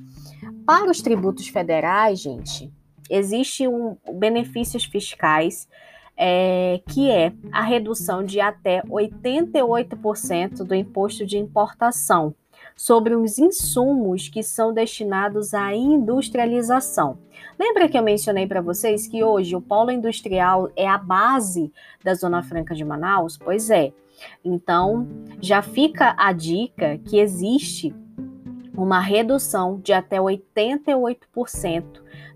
Para 0.65 0.91
os 0.91 1.03
tributos 1.03 1.49
federais, 1.49 2.19
gente, 2.19 2.73
existe 3.11 3.69
um 3.69 3.99
benefícios 4.15 4.85
fiscais 4.85 5.69
é, 6.17 6.81
que 6.89 7.11
é 7.11 7.35
a 7.53 7.61
redução 7.61 8.25
de 8.25 8.41
até 8.41 8.81
88% 8.85 10.65
do 10.65 10.75
imposto 10.75 11.27
de 11.27 11.37
importação 11.37 12.35
sobre 12.81 13.15
os 13.15 13.39
insumos 13.39 14.31
que 14.31 14.43
são 14.43 14.73
destinados 14.73 15.53
à 15.53 15.75
industrialização. 15.75 17.19
Lembra 17.59 17.87
que 17.91 17.99
eu 17.99 18.03
mencionei 18.03 18.47
para 18.47 18.63
vocês 18.63 19.07
que 19.07 19.23
hoje 19.23 19.55
o 19.55 19.61
polo 19.61 19.91
industrial 19.91 20.71
é 20.75 20.89
a 20.89 20.97
base 20.97 21.71
da 22.03 22.15
Zona 22.15 22.43
Franca 22.43 22.75
de 22.75 22.83
Manaus? 22.83 23.37
Pois 23.37 23.69
é. 23.69 23.93
Então, 24.43 25.07
já 25.43 25.61
fica 25.61 26.15
a 26.17 26.33
dica 26.33 26.97
que 27.05 27.19
existe 27.19 27.95
uma 28.75 28.99
redução 28.99 29.79
de 29.79 29.93
até 29.93 30.17
88% 30.17 31.85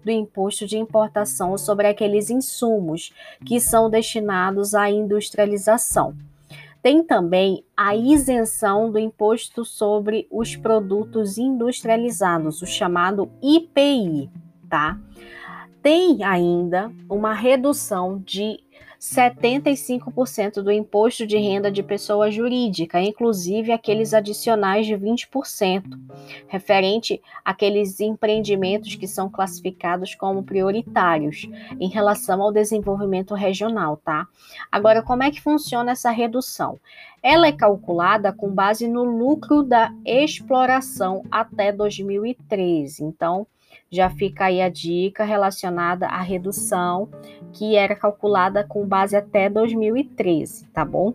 do 0.05 0.11
imposto 0.11 0.67
de 0.67 0.77
importação 0.77 1.57
sobre 1.57 1.87
aqueles 1.87 2.29
insumos 2.29 3.15
que 3.47 3.59
são 3.59 3.89
destinados 3.89 4.75
à 4.75 4.91
industrialização. 4.91 6.15
Tem 6.85 7.03
também 7.03 7.65
a 7.75 7.97
isenção 7.97 8.93
do 8.93 8.99
imposto 8.99 9.65
sobre 9.65 10.29
os 10.31 10.55
produtos 10.55 11.39
industrializados, 11.39 12.61
o 12.61 12.67
chamado 12.67 13.33
IPI, 13.43 14.31
tá? 14.69 15.01
Tem 15.83 16.23
ainda 16.23 16.93
uma 17.09 17.33
redução 17.33 18.19
de 18.19 18.61
75% 19.05 20.63
do 20.63 20.73
imposto 20.73 21.27
de 21.27 21.37
renda 21.37 21.71
de 21.71 21.83
pessoa 21.83 22.31
jurídica, 22.31 23.03
inclusive 23.03 23.71
aqueles 23.71 24.15
adicionais 24.15 24.87
de 24.87 24.95
20%, 24.95 25.83
referente 26.49 27.21
àqueles 27.45 28.01
empreendimentos 28.01 28.95
que 28.95 29.07
são 29.07 29.29
classificados 29.29 30.15
como 30.15 30.43
prioritários 30.43 31.47
em 31.79 31.89
relação 31.89 32.41
ao 32.41 32.51
desenvolvimento 32.51 33.35
regional, 33.35 33.99
tá? 33.99 34.27
Agora, 34.73 35.03
como 35.03 35.23
é 35.23 35.31
que 35.31 35.43
funciona 35.43 35.93
essa 35.93 36.11
redução? 36.11 36.81
Ela 37.23 37.49
é 37.49 37.53
calculada 37.53 38.33
com 38.33 38.51
base 38.51 38.89
no 38.89 39.05
lucro 39.05 39.63
da 39.63 39.93
exploração 40.07 41.23
até 41.31 41.71
2013. 41.71 43.05
Então, 43.05 43.47
já 43.91 44.11
fica 44.11 44.47
aí 44.47 44.61
a 44.61 44.69
dica 44.69 45.25
relacionada 45.25 46.07
à 46.07 46.21
redução, 46.21 47.09
que 47.53 47.77
era 47.77 47.95
calculada 47.95 48.65
com 48.65 48.87
base 48.87 49.17
até 49.17 49.49
2013, 49.49 50.67
tá 50.69 50.85
bom? 50.85 51.15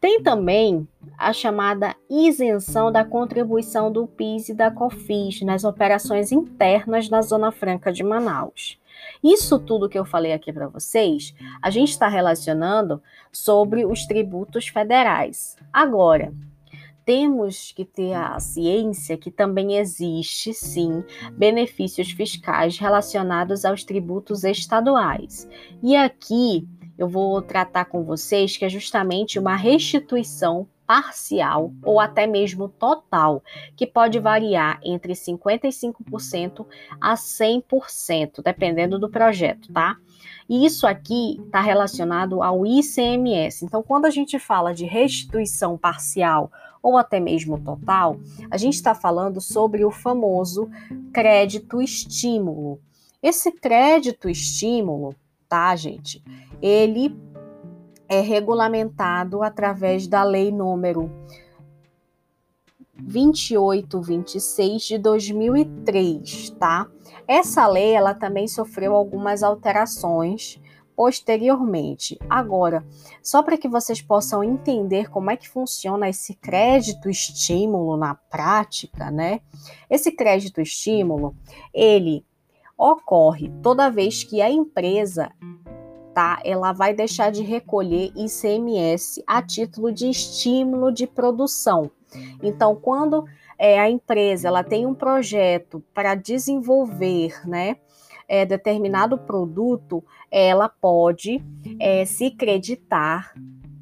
Tem 0.00 0.22
também 0.22 0.86
a 1.16 1.32
chamada 1.32 1.96
isenção 2.08 2.92
da 2.92 3.04
contribuição 3.04 3.90
do 3.90 4.06
PIS 4.06 4.50
e 4.50 4.54
da 4.54 4.70
COFINS 4.70 5.40
nas 5.42 5.64
operações 5.64 6.32
internas 6.32 7.08
da 7.08 7.22
Zona 7.22 7.50
Franca 7.50 7.90
de 7.92 8.04
Manaus. 8.04 8.78
Isso 9.24 9.58
tudo 9.58 9.88
que 9.88 9.98
eu 9.98 10.04
falei 10.04 10.32
aqui 10.32 10.52
para 10.52 10.68
vocês, 10.68 11.34
a 11.62 11.70
gente 11.70 11.90
está 11.90 12.08
relacionando 12.08 13.02
sobre 13.32 13.84
os 13.84 14.06
tributos 14.06 14.68
federais. 14.68 15.56
Agora, 15.72 16.32
temos 17.06 17.70
que 17.70 17.84
ter 17.84 18.14
a 18.14 18.38
ciência 18.40 19.16
que 19.16 19.30
também 19.30 19.76
existe, 19.76 20.52
sim, 20.52 21.04
benefícios 21.32 22.10
fiscais 22.10 22.78
relacionados 22.78 23.64
aos 23.64 23.84
tributos 23.84 24.42
estaduais. 24.42 25.48
E 25.80 25.94
aqui 25.94 26.66
eu 26.98 27.08
vou 27.08 27.40
tratar 27.40 27.84
com 27.84 28.02
vocês 28.02 28.56
que 28.56 28.64
é 28.64 28.68
justamente 28.68 29.38
uma 29.38 29.54
restituição 29.54 30.66
parcial 30.84 31.72
ou 31.84 32.00
até 32.00 32.26
mesmo 32.26 32.68
total, 32.68 33.42
que 33.76 33.86
pode 33.86 34.18
variar 34.18 34.80
entre 34.82 35.12
55% 35.12 36.66
a 37.00 37.14
100%, 37.14 38.42
dependendo 38.42 38.98
do 38.98 39.08
projeto, 39.08 39.72
tá? 39.72 39.96
E 40.48 40.64
isso 40.64 40.86
aqui 40.86 41.40
está 41.44 41.60
relacionado 41.60 42.42
ao 42.42 42.64
ICMS. 42.64 43.64
Então, 43.64 43.82
quando 43.82 44.06
a 44.06 44.10
gente 44.10 44.38
fala 44.38 44.72
de 44.72 44.84
restituição 44.84 45.76
parcial 45.76 46.50
ou 46.82 46.96
até 46.96 47.18
mesmo 47.18 47.58
total, 47.58 48.16
a 48.50 48.56
gente 48.56 48.74
está 48.74 48.94
falando 48.94 49.40
sobre 49.40 49.84
o 49.84 49.90
famoso 49.90 50.70
crédito 51.12 51.82
estímulo. 51.82 52.80
Esse 53.20 53.50
crédito 53.50 54.28
estímulo, 54.28 55.14
tá, 55.48 55.74
gente? 55.74 56.22
Ele 56.62 57.16
é 58.08 58.20
regulamentado 58.20 59.42
através 59.42 60.06
da 60.06 60.22
lei 60.22 60.52
número 60.52 61.10
2826 63.00 64.82
de 64.82 64.98
2003, 64.98 66.50
tá? 66.58 66.88
Essa 67.28 67.66
lei 67.66 67.92
ela 67.92 68.14
também 68.14 68.46
sofreu 68.48 68.94
algumas 68.94 69.42
alterações 69.42 70.60
posteriormente. 70.96 72.18
Agora, 72.28 72.84
só 73.22 73.42
para 73.42 73.58
que 73.58 73.68
vocês 73.68 74.00
possam 74.00 74.42
entender 74.42 75.10
como 75.10 75.30
é 75.30 75.36
que 75.36 75.48
funciona 75.48 76.08
esse 76.08 76.34
crédito 76.34 77.10
estímulo 77.10 77.96
na 77.96 78.14
prática, 78.14 79.10
né? 79.10 79.40
Esse 79.90 80.10
crédito 80.10 80.60
estímulo, 80.60 81.36
ele 81.72 82.24
ocorre 82.78 83.52
toda 83.62 83.90
vez 83.90 84.24
que 84.24 84.40
a 84.40 84.50
empresa 84.50 85.30
tá, 86.14 86.40
ela 86.44 86.72
vai 86.72 86.94
deixar 86.94 87.30
de 87.30 87.42
recolher 87.42 88.10
ICMS 88.16 89.22
a 89.26 89.42
título 89.42 89.92
de 89.92 90.08
estímulo 90.08 90.90
de 90.90 91.06
produção. 91.06 91.90
Então, 92.42 92.74
quando 92.76 93.24
é, 93.58 93.78
a 93.78 93.90
empresa 93.90 94.48
ela 94.48 94.62
tem 94.62 94.86
um 94.86 94.94
projeto 94.94 95.82
para 95.94 96.14
desenvolver, 96.14 97.46
né, 97.46 97.76
é, 98.28 98.44
determinado 98.44 99.18
produto, 99.18 100.04
ela 100.30 100.68
pode 100.68 101.42
é, 101.78 102.04
se 102.04 102.30
creditar 102.30 103.32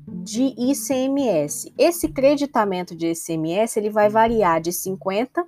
de 0.06 0.54
ICMS. 0.56 1.72
Esse 1.78 2.08
creditamento 2.08 2.94
de 2.94 3.12
ICMS 3.12 3.78
ele 3.78 3.90
vai 3.90 4.08
variar 4.08 4.60
de 4.60 4.72
50 4.72 5.46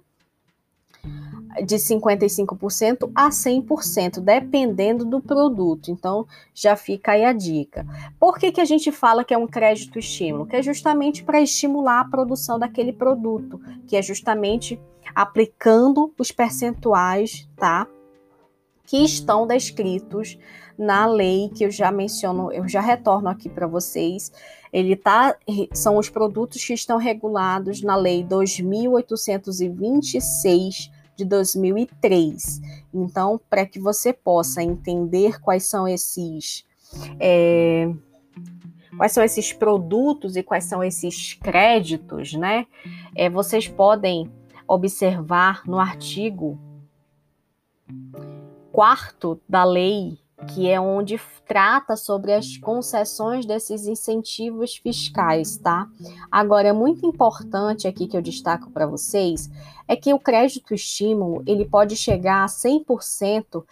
de 1.65 1.77
55% 1.77 3.11
a 3.15 3.29
100%, 3.29 4.21
dependendo 4.21 5.05
do 5.05 5.21
produto. 5.21 5.91
Então, 5.91 6.27
já 6.55 6.77
fica 6.77 7.13
aí 7.13 7.25
a 7.25 7.33
dica. 7.33 7.87
Por 8.19 8.39
que, 8.39 8.53
que 8.53 8.61
a 8.61 8.65
gente 8.65 8.93
fala 8.93 9.25
que 9.25 9.35
é 9.35 9.39
um 9.39 9.47
crédito 9.47 9.99
estímulo? 9.99 10.47
Que 10.47 10.57
é 10.57 10.63
justamente 10.63 11.25
para 11.25 11.41
estimular 11.41 12.01
a 12.01 12.09
produção 12.09 12.59
daquele 12.59 12.93
produto, 12.93 13.61
que 13.87 13.97
é 13.97 14.03
justamente 14.03 14.81
aplicando 15.15 16.13
os 16.19 16.31
percentuais, 16.31 17.49
tá? 17.57 17.87
que 18.87 19.05
estão 19.05 19.47
descritos 19.47 20.39
na 20.79 21.05
lei 21.07 21.51
que 21.55 21.65
eu 21.65 21.71
já 21.71 21.91
menciono, 21.91 22.53
eu 22.53 22.69
já 22.69 22.81
retorno 22.81 23.29
aqui 23.29 23.49
para 23.49 23.67
vocês. 23.67 24.31
Ele 24.73 24.95
tá 24.95 25.37
são 25.73 25.97
os 25.97 26.09
produtos 26.09 26.65
que 26.65 26.73
estão 26.73 26.99
regulados 26.99 27.83
na 27.83 27.97
lei 27.97 28.23
2826 28.23 30.93
de 31.17 31.25
2003. 31.25 32.61
Então, 32.93 33.41
para 33.49 33.67
que 33.67 33.81
você 33.81 34.13
possa 34.13 34.63
entender 34.63 35.41
quais 35.41 35.65
são 35.65 35.89
esses 35.89 36.65
é, 37.19 37.91
quais 38.97 39.13
são 39.13 39.23
esses 39.23 39.53
produtos 39.53 40.37
e 40.37 40.43
quais 40.43 40.65
são 40.65 40.83
esses 40.83 41.35
créditos, 41.35 42.35
né? 42.35 42.67
É, 43.15 43.29
vocês 43.29 43.67
podem 43.69 44.31
observar 44.67 45.63
no 45.67 45.79
artigo 45.79 46.59
quarto 48.73 49.41
da 49.49 49.65
lei, 49.65 50.19
que 50.45 50.69
é 50.69 50.79
onde 50.79 51.19
trata 51.47 51.97
sobre 51.97 52.33
as 52.33 52.57
concessões 52.59 53.47
desses 53.47 53.87
incentivos 53.87 54.77
fiscais, 54.77 55.57
tá? 55.57 55.89
Agora, 56.31 56.69
é 56.69 56.73
muito 56.73 57.07
importante 57.07 57.89
aqui 57.89 58.07
que 58.07 58.17
eu 58.17 58.23
destaco 58.23 58.71
para 58.71 58.87
vocês 58.87 59.49
é 59.89 59.95
que 59.95 60.13
o 60.13 60.19
crédito 60.19 60.75
estímulo 60.75 61.43
ele 61.47 61.65
pode 61.65 61.95
chegar 61.97 62.43
a 62.43 62.47
100% 62.47 63.65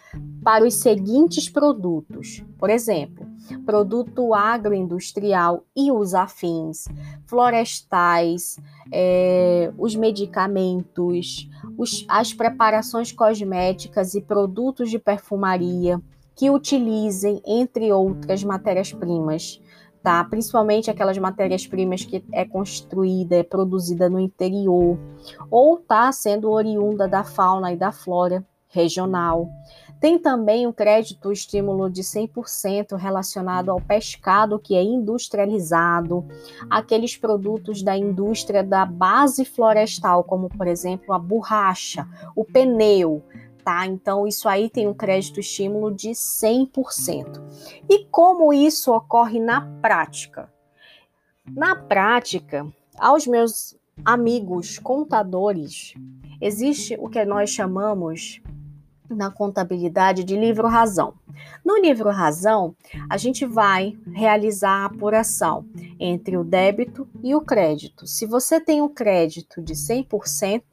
para 0.43 0.65
os 0.65 0.75
seguintes 0.75 1.49
produtos. 1.49 2.43
Por 2.57 2.69
exemplo, 2.69 3.27
produto 3.65 4.33
agroindustrial 4.33 5.65
e 5.75 5.91
os 5.91 6.13
afins, 6.13 6.87
florestais, 7.25 8.57
é, 8.91 9.73
os 9.77 9.95
medicamentos, 9.95 11.49
os, 11.77 12.05
as 12.07 12.33
preparações 12.33 13.11
cosméticas 13.11 14.15
e 14.15 14.21
produtos 14.21 14.89
de 14.89 14.97
perfumaria 14.97 16.01
que 16.35 16.49
utilizem, 16.49 17.41
entre 17.45 17.91
outras 17.91 18.43
matérias-primas, 18.43 19.61
tá? 20.03 20.23
Principalmente 20.25 20.91
aquelas 20.91 21.17
matérias-primas 21.17 22.03
que 22.03 22.23
é 22.31 22.45
construída, 22.45 23.37
é 23.37 23.43
produzida 23.43 24.09
no 24.09 24.19
interior, 24.19 24.99
ou 25.49 25.77
tá 25.77 26.11
sendo 26.11 26.51
oriunda 26.51 27.07
da 27.07 27.23
fauna 27.23 27.71
e 27.71 27.77
da 27.77 27.91
flora 27.91 28.45
regional. 28.67 29.49
Tem 29.99 30.19
também 30.19 30.67
o 30.67 30.73
crédito 30.73 31.31
estímulo 31.31 31.89
de 31.89 32.03
100% 32.03 32.97
relacionado 32.97 33.71
ao 33.71 33.79
pescado 33.79 34.59
que 34.59 34.75
é 34.75 34.83
industrializado, 34.83 36.25
aqueles 36.69 37.15
produtos 37.15 37.81
da 37.81 37.97
indústria 37.97 38.61
da 38.61 38.85
base 38.85 39.45
florestal, 39.45 40.23
como 40.23 40.49
por 40.49 40.67
exemplo 40.67 41.13
a 41.13 41.17
borracha, 41.17 42.05
o 42.35 42.43
pneu, 42.43 43.23
tá? 43.65 43.87
Então 43.87 44.27
isso 44.27 44.47
aí 44.47 44.69
tem 44.69 44.87
um 44.87 44.93
crédito 44.93 45.39
estímulo 45.39 45.91
de 45.91 46.11
100%. 46.11 47.41
E 47.89 48.05
como 48.05 48.53
isso 48.53 48.93
ocorre 48.93 49.39
na 49.39 49.61
prática? 49.81 50.53
Na 51.49 51.75
prática, 51.75 52.67
aos 52.97 53.25
meus 53.25 53.75
amigos 54.03 54.77
contadores, 54.77 55.95
existe 56.39 56.95
o 56.99 57.09
que 57.09 57.25
nós 57.25 57.49
chamamos 57.49 58.39
na 59.09 59.29
contabilidade 59.29 60.23
de 60.23 60.35
livro 60.35 60.67
razão. 60.67 61.13
No 61.63 61.77
livro 61.77 62.09
razão, 62.09 62.75
a 63.09 63.17
gente 63.17 63.45
vai 63.45 63.97
realizar 64.13 64.83
a 64.83 64.85
apuração 64.85 65.65
entre 65.99 66.37
o 66.37 66.43
débito 66.43 67.07
e 67.23 67.35
o 67.35 67.41
crédito. 67.41 68.07
Se 68.07 68.25
você 68.25 68.59
tem 68.59 68.81
um 68.81 68.89
crédito 68.89 69.61
de 69.61 69.73
100%, 69.73 70.63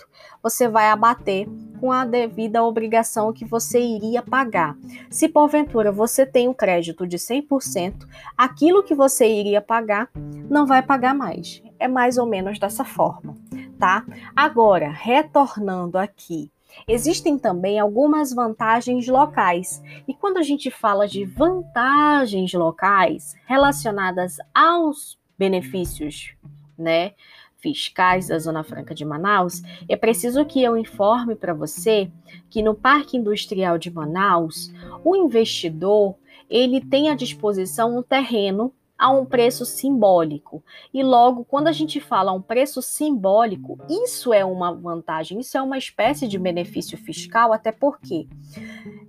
você 0.42 0.68
vai 0.68 0.88
abater 0.88 1.48
com 1.80 1.90
a 1.90 2.04
devida 2.04 2.62
obrigação 2.62 3.32
que 3.32 3.44
você 3.44 3.80
iria 3.80 4.22
pagar. 4.22 4.76
Se 5.10 5.28
porventura 5.28 5.90
você 5.90 6.24
tem 6.24 6.48
um 6.48 6.54
crédito 6.54 7.06
de 7.06 7.16
100%, 7.16 8.06
aquilo 8.36 8.82
que 8.82 8.94
você 8.94 9.26
iria 9.26 9.60
pagar 9.60 10.10
não 10.48 10.66
vai 10.66 10.82
pagar 10.82 11.14
mais. 11.14 11.62
É 11.78 11.88
mais 11.88 12.18
ou 12.18 12.26
menos 12.26 12.58
dessa 12.58 12.84
forma, 12.84 13.34
tá? 13.78 14.04
Agora, 14.36 14.88
retornando 14.88 15.98
aqui 15.98 16.50
Existem 16.86 17.38
também 17.38 17.78
algumas 17.78 18.32
vantagens 18.32 19.06
locais. 19.06 19.82
E 20.06 20.14
quando 20.14 20.38
a 20.38 20.42
gente 20.42 20.70
fala 20.70 21.06
de 21.06 21.24
vantagens 21.24 22.52
locais 22.52 23.34
relacionadas 23.46 24.36
aos 24.54 25.18
benefícios, 25.38 26.34
né, 26.76 27.12
fiscais 27.58 28.26
da 28.26 28.38
Zona 28.38 28.64
Franca 28.64 28.94
de 28.94 29.04
Manaus, 29.04 29.62
é 29.88 29.96
preciso 29.96 30.44
que 30.44 30.62
eu 30.62 30.76
informe 30.76 31.36
para 31.36 31.54
você 31.54 32.10
que 32.50 32.62
no 32.62 32.74
Parque 32.74 33.16
Industrial 33.16 33.78
de 33.78 33.90
Manaus, 33.90 34.72
o 35.04 35.14
investidor, 35.14 36.16
ele 36.50 36.80
tem 36.80 37.08
à 37.08 37.14
disposição 37.14 37.96
um 37.96 38.02
terreno 38.02 38.72
a 39.02 39.10
um 39.10 39.24
preço 39.24 39.66
simbólico. 39.66 40.62
E 40.94 41.02
logo, 41.02 41.44
quando 41.44 41.66
a 41.66 41.72
gente 41.72 41.98
fala 41.98 42.30
um 42.32 42.40
preço 42.40 42.80
simbólico, 42.80 43.76
isso 43.90 44.32
é 44.32 44.44
uma 44.44 44.72
vantagem, 44.72 45.40
isso 45.40 45.58
é 45.58 45.60
uma 45.60 45.76
espécie 45.76 46.28
de 46.28 46.38
benefício 46.38 46.96
fiscal, 46.96 47.52
até 47.52 47.72
porque, 47.72 48.28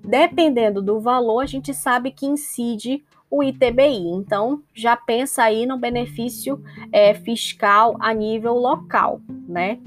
dependendo 0.03 0.81
do 0.81 0.99
valor, 0.99 1.41
a 1.41 1.45
gente 1.45 1.75
sabe 1.75 2.09
que 2.09 2.25
incide 2.25 3.05
o 3.29 3.43
ITBI. 3.43 4.09
Então, 4.15 4.63
já 4.73 4.97
pensa 4.97 5.43
aí 5.43 5.67
no 5.67 5.77
benefício 5.77 6.59
é, 6.91 7.13
fiscal 7.13 7.95
a 7.99 8.15
nível 8.15 8.55
local, 8.55 9.21
né? 9.47 9.79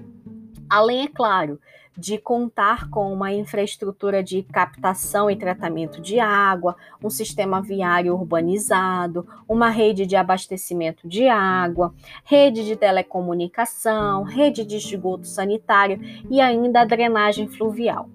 Além, 0.70 1.06
é 1.06 1.08
claro, 1.08 1.58
de 1.96 2.18
contar 2.18 2.90
com 2.90 3.12
uma 3.12 3.32
infraestrutura 3.32 4.22
de 4.22 4.42
captação 4.42 5.30
e 5.30 5.36
tratamento 5.36 6.00
de 6.00 6.20
água, 6.20 6.76
um 7.02 7.08
sistema 7.08 7.60
viário 7.62 8.14
urbanizado, 8.14 9.26
uma 9.48 9.70
rede 9.70 10.06
de 10.06 10.16
abastecimento 10.16 11.08
de 11.08 11.28
água, 11.28 11.94
rede 12.24 12.64
de 12.64 12.76
telecomunicação, 12.76 14.22
rede 14.22 14.64
de 14.64 14.76
esgoto 14.76 15.26
sanitário 15.26 16.00
e 16.30 16.40
ainda 16.40 16.82
a 16.82 16.84
drenagem 16.84 17.48
fluvial. 17.48 18.08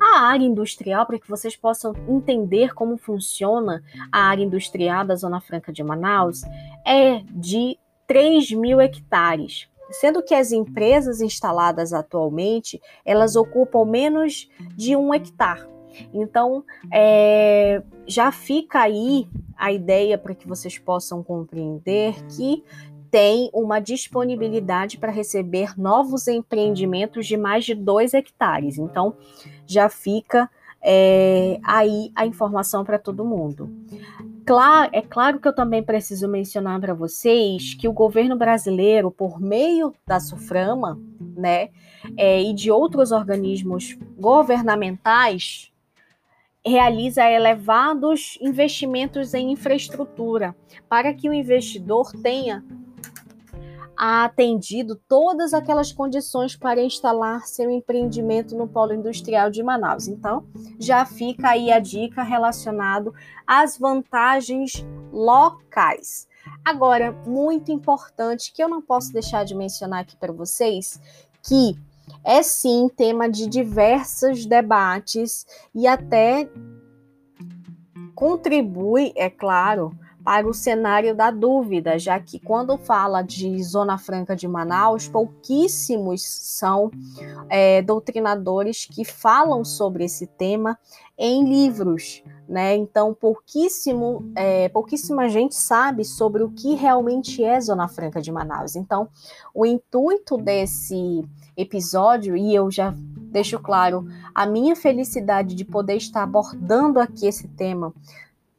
A 0.00 0.20
área 0.20 0.44
industrial, 0.44 1.06
para 1.06 1.18
que 1.18 1.28
vocês 1.28 1.56
possam 1.56 1.92
entender 2.08 2.72
como 2.72 2.96
funciona 2.96 3.82
a 4.12 4.22
área 4.28 4.44
industrial 4.44 5.04
da 5.04 5.16
Zona 5.16 5.40
Franca 5.40 5.72
de 5.72 5.82
Manaus, 5.82 6.42
é 6.86 7.22
de 7.30 7.76
3 8.06 8.52
mil 8.52 8.80
hectares 8.80 9.68
sendo 9.90 10.22
que 10.22 10.34
as 10.34 10.52
empresas 10.52 11.20
instaladas 11.20 11.92
atualmente 11.92 12.80
elas 13.04 13.36
ocupam 13.36 13.84
menos 13.84 14.48
de 14.76 14.96
um 14.96 15.12
hectare. 15.12 15.66
Então, 16.12 16.64
é, 16.92 17.82
já 18.06 18.30
fica 18.30 18.80
aí 18.80 19.26
a 19.56 19.72
ideia 19.72 20.16
para 20.16 20.34
que 20.34 20.46
vocês 20.46 20.78
possam 20.78 21.22
compreender 21.22 22.14
que 22.26 22.62
tem 23.10 23.50
uma 23.52 23.80
disponibilidade 23.80 24.98
para 24.98 25.10
receber 25.10 25.78
novos 25.78 26.28
empreendimentos 26.28 27.26
de 27.26 27.36
mais 27.36 27.64
de 27.64 27.74
dois 27.74 28.14
hectares. 28.14 28.78
Então, 28.78 29.14
já 29.66 29.88
fica 29.88 30.48
é, 30.80 31.58
aí 31.64 32.12
a 32.14 32.26
informação 32.26 32.84
para 32.84 32.98
todo 32.98 33.24
mundo. 33.24 33.70
Claro, 34.48 34.88
é 34.94 35.02
claro 35.02 35.38
que 35.38 35.46
eu 35.46 35.54
também 35.54 35.82
preciso 35.82 36.26
mencionar 36.26 36.80
para 36.80 36.94
vocês 36.94 37.74
que 37.74 37.86
o 37.86 37.92
governo 37.92 38.34
brasileiro, 38.34 39.10
por 39.10 39.38
meio 39.38 39.94
da 40.06 40.18
SUFRAMA, 40.18 40.98
né, 41.36 41.68
é, 42.16 42.40
e 42.40 42.54
de 42.54 42.70
outros 42.70 43.12
organismos 43.12 43.98
governamentais, 44.18 45.70
realiza 46.64 47.30
elevados 47.30 48.38
investimentos 48.40 49.34
em 49.34 49.52
infraestrutura. 49.52 50.56
Para 50.88 51.12
que 51.12 51.28
o 51.28 51.34
investidor 51.34 52.10
tenha 52.22 52.64
atendido 53.98 54.94
todas 55.08 55.52
aquelas 55.52 55.90
condições 55.90 56.54
para 56.54 56.80
instalar 56.80 57.48
seu 57.48 57.68
empreendimento 57.68 58.56
no 58.56 58.68
polo 58.68 58.94
industrial 58.94 59.50
de 59.50 59.60
Manaus. 59.60 60.06
Então, 60.06 60.46
já 60.78 61.04
fica 61.04 61.48
aí 61.48 61.72
a 61.72 61.80
dica 61.80 62.22
relacionado 62.22 63.12
às 63.44 63.76
vantagens 63.76 64.86
locais. 65.12 66.28
Agora, 66.64 67.10
muito 67.26 67.72
importante 67.72 68.52
que 68.52 68.62
eu 68.62 68.68
não 68.68 68.80
posso 68.80 69.12
deixar 69.12 69.44
de 69.44 69.54
mencionar 69.54 70.02
aqui 70.02 70.16
para 70.16 70.32
vocês, 70.32 71.00
que 71.42 71.76
é 72.24 72.40
sim 72.40 72.88
tema 72.88 73.28
de 73.28 73.48
diversos 73.48 74.46
debates 74.46 75.44
e 75.74 75.88
até 75.88 76.48
contribui, 78.14 79.12
é 79.16 79.28
claro, 79.28 79.92
para 80.28 80.46
o 80.46 80.52
cenário 80.52 81.14
da 81.14 81.30
dúvida, 81.30 81.98
já 81.98 82.20
que 82.20 82.38
quando 82.38 82.76
fala 82.76 83.22
de 83.22 83.62
Zona 83.62 83.96
Franca 83.96 84.36
de 84.36 84.46
Manaus, 84.46 85.08
pouquíssimos 85.08 86.22
são 86.22 86.90
é, 87.48 87.80
doutrinadores 87.80 88.84
que 88.84 89.06
falam 89.06 89.64
sobre 89.64 90.04
esse 90.04 90.26
tema 90.26 90.78
em 91.16 91.48
livros, 91.48 92.22
né? 92.46 92.76
Então, 92.76 93.14
pouquíssimo, 93.14 94.30
é, 94.36 94.68
pouquíssima 94.68 95.30
gente 95.30 95.54
sabe 95.54 96.04
sobre 96.04 96.42
o 96.42 96.50
que 96.50 96.74
realmente 96.74 97.42
é 97.42 97.58
Zona 97.58 97.88
Franca 97.88 98.20
de 98.20 98.30
Manaus. 98.30 98.76
Então, 98.76 99.08
o 99.54 99.64
intuito 99.64 100.36
desse 100.36 101.24
episódio, 101.56 102.36
e 102.36 102.54
eu 102.54 102.70
já 102.70 102.94
deixo 103.32 103.58
claro 103.58 104.06
a 104.34 104.44
minha 104.44 104.76
felicidade 104.76 105.54
de 105.54 105.64
poder 105.64 105.96
estar 105.96 106.22
abordando 106.22 107.00
aqui 107.00 107.26
esse 107.26 107.48
tema 107.48 107.94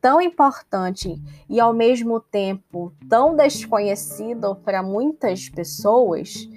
tão 0.01 0.21
importante 0.21 1.21
e 1.49 1.59
ao 1.59 1.73
mesmo 1.73 2.19
tempo 2.19 2.93
tão 3.09 3.35
desconhecido 3.35 4.55
para 4.55 4.81
muitas 4.81 5.49
pessoas, 5.49 6.47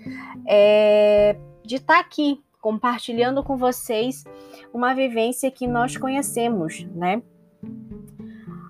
é, 0.46 1.36
de 1.64 1.76
estar 1.76 1.94
tá 1.94 2.00
aqui 2.00 2.42
compartilhando 2.60 3.42
com 3.42 3.56
vocês 3.56 4.24
uma 4.72 4.94
vivência 4.94 5.50
que 5.50 5.66
nós 5.66 5.96
conhecemos, 5.96 6.86
né? 6.94 7.22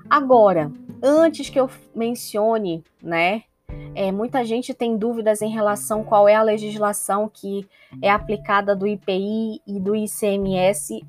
Agora, 0.09 0.73
antes 1.03 1.49
que 1.49 1.61
eu 1.61 1.69
mencione, 1.95 2.85
né? 3.03 3.45
É, 3.95 4.11
muita 4.11 4.45
gente 4.45 4.73
tem 4.73 4.97
dúvidas 4.97 5.43
em 5.43 5.51
relação 5.51 6.05
qual 6.05 6.29
é 6.29 6.35
a 6.35 6.43
legislação 6.43 7.31
que 7.33 7.67
é 8.01 8.11
aplicada 8.11 8.75
do 8.75 8.87
IPI 8.87 9.61
e 9.67 9.79
do 9.79 9.95
ICMS 9.95 11.05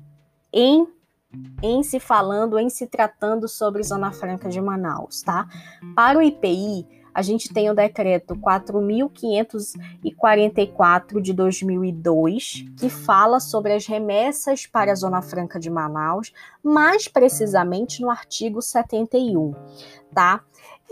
em 0.52 0.86
em 1.62 1.82
se 1.82 1.98
falando, 1.98 2.58
em 2.58 2.68
se 2.68 2.86
tratando 2.86 3.48
sobre 3.48 3.82
Zona 3.82 4.12
Franca 4.12 4.48
de 4.48 4.60
Manaus, 4.60 5.22
tá? 5.22 5.46
Para 5.94 6.18
o 6.18 6.22
IPI, 6.22 6.86
a 7.14 7.22
gente 7.22 7.54
tem 7.54 7.70
o 7.70 7.74
decreto 7.74 8.36
4544 8.36 11.22
de 11.22 11.32
2002, 11.32 12.64
que 12.76 12.90
fala 12.90 13.38
sobre 13.38 13.72
as 13.72 13.86
remessas 13.86 14.66
para 14.66 14.90
a 14.90 14.96
Zona 14.96 15.22
Franca 15.22 15.60
de 15.60 15.70
Manaus, 15.70 16.32
mais 16.60 17.06
precisamente 17.06 18.02
no 18.02 18.10
artigo 18.10 18.60
71, 18.60 19.54
tá? 20.12 20.40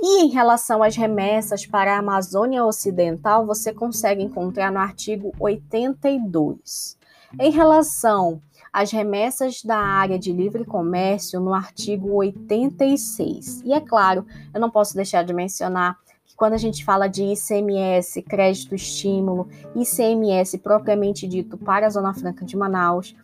E 0.01 0.23
em 0.23 0.29
relação 0.29 0.81
às 0.83 0.97
remessas 0.97 1.67
para 1.67 1.97
a 1.97 1.99
Amazônia 1.99 2.65
Ocidental, 2.65 3.45
você 3.45 3.73
consegue 3.73 4.23
encontrar 4.23 4.71
no 4.71 4.79
artigo 4.79 5.33
82. 5.41 6.97
Em 7.39 7.51
relação 7.51 8.43
as 8.73 8.91
remessas 8.91 9.63
da 9.63 9.77
área 9.77 10.19
de 10.19 10.33
livre 10.33 10.65
comércio 10.65 11.39
no 11.41 11.53
artigo 11.53 12.15
86. 12.15 13.63
E 13.65 13.73
é 13.73 13.81
claro, 13.81 14.27
eu 14.55 14.61
não 14.61 14.71
posso 14.71 14.95
deixar 14.95 15.23
de 15.23 15.35
mencionar 15.35 15.99
que 16.25 16.35
quando 16.35 16.55
a 16.55 16.59
gente 16.59 16.83
fala 16.85 17.07
de 17.07 17.23
ICMS, 17.23 18.23
crédito 18.23 18.75
estímulo, 18.75 19.49
ICMS 19.77 20.59
propriamente 20.59 21.29
dito 21.29 21.59
para 21.59 21.87
a 21.87 21.91
Zona 21.91 22.15
Franca 22.15 22.45
de 22.45 22.57
Manaus, 22.57 23.15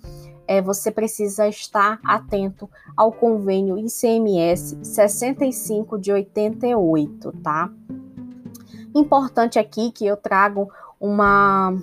é, 0.46 0.60
você 0.60 0.90
precisa 0.90 1.48
estar 1.48 1.98
atento 2.04 2.68
ao 2.96 3.12
convênio 3.12 3.78
ICMS 3.78 4.78
65 4.82 5.98
de 5.98 6.12
88, 6.12 7.32
tá? 7.42 7.70
Importante 8.94 9.58
aqui 9.58 9.92
que 9.92 10.06
eu 10.06 10.16
trago 10.16 10.70
uma 10.98 11.76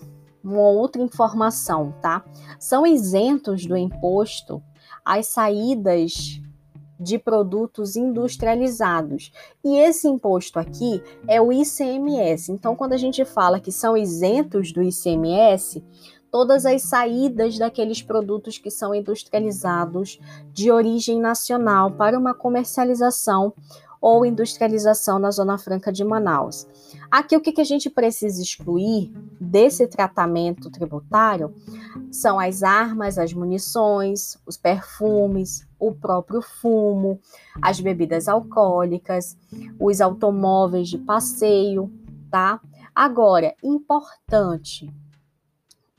uma 0.45 0.69
outra 0.69 1.01
informação, 1.01 1.93
tá? 2.01 2.23
São 2.59 2.85
isentos 2.85 3.65
do 3.65 3.75
imposto 3.75 4.61
as 5.03 5.27
saídas 5.27 6.41
de 6.99 7.19
produtos 7.19 7.95
industrializados. 7.95 9.31
E 9.63 9.77
esse 9.77 10.07
imposto 10.07 10.59
aqui 10.59 11.03
é 11.27 11.41
o 11.41 11.51
ICMS. 11.51 12.51
Então, 12.51 12.75
quando 12.75 12.93
a 12.93 12.97
gente 12.97 13.25
fala 13.25 13.59
que 13.59 13.71
são 13.71 13.97
isentos 13.97 14.71
do 14.71 14.81
ICMS, 14.81 15.83
todas 16.31 16.65
as 16.65 16.81
saídas 16.83 17.57
daqueles 17.57 18.01
produtos 18.01 18.57
que 18.57 18.71
são 18.71 18.93
industrializados 18.93 20.19
de 20.51 20.71
origem 20.71 21.19
nacional 21.19 21.91
para 21.91 22.17
uma 22.17 22.33
comercialização 22.33 23.53
ou 24.05 24.23
industrialização 24.23 25.17
na 25.17 25.31
Zona 25.31 25.57
Franca 25.57 25.91
de 25.91 26.03
Manaus. 26.03 26.67
Aqui, 27.09 27.35
o 27.35 27.41
que, 27.41 27.59
a 27.59 27.63
gente 27.63 27.89
precisa 27.89 28.39
excluir 28.39 29.11
desse 29.41 29.87
tratamento 29.87 30.69
tributário 30.69 31.51
são 32.11 32.39
as 32.39 32.61
armas, 32.61 33.17
as 33.17 33.33
munições, 33.33 34.37
os 34.45 34.57
perfumes, 34.57 35.67
o 35.79 35.91
próprio 35.91 36.39
fumo, 36.39 37.19
as 37.59 37.79
bebidas 37.79 38.27
alcoólicas, 38.27 39.35
os 39.79 39.99
automóveis 39.99 40.87
de 40.87 40.99
passeio, 40.99 41.91
tá? 42.29 42.61
Agora, 42.93 43.55
importante, 43.63 44.93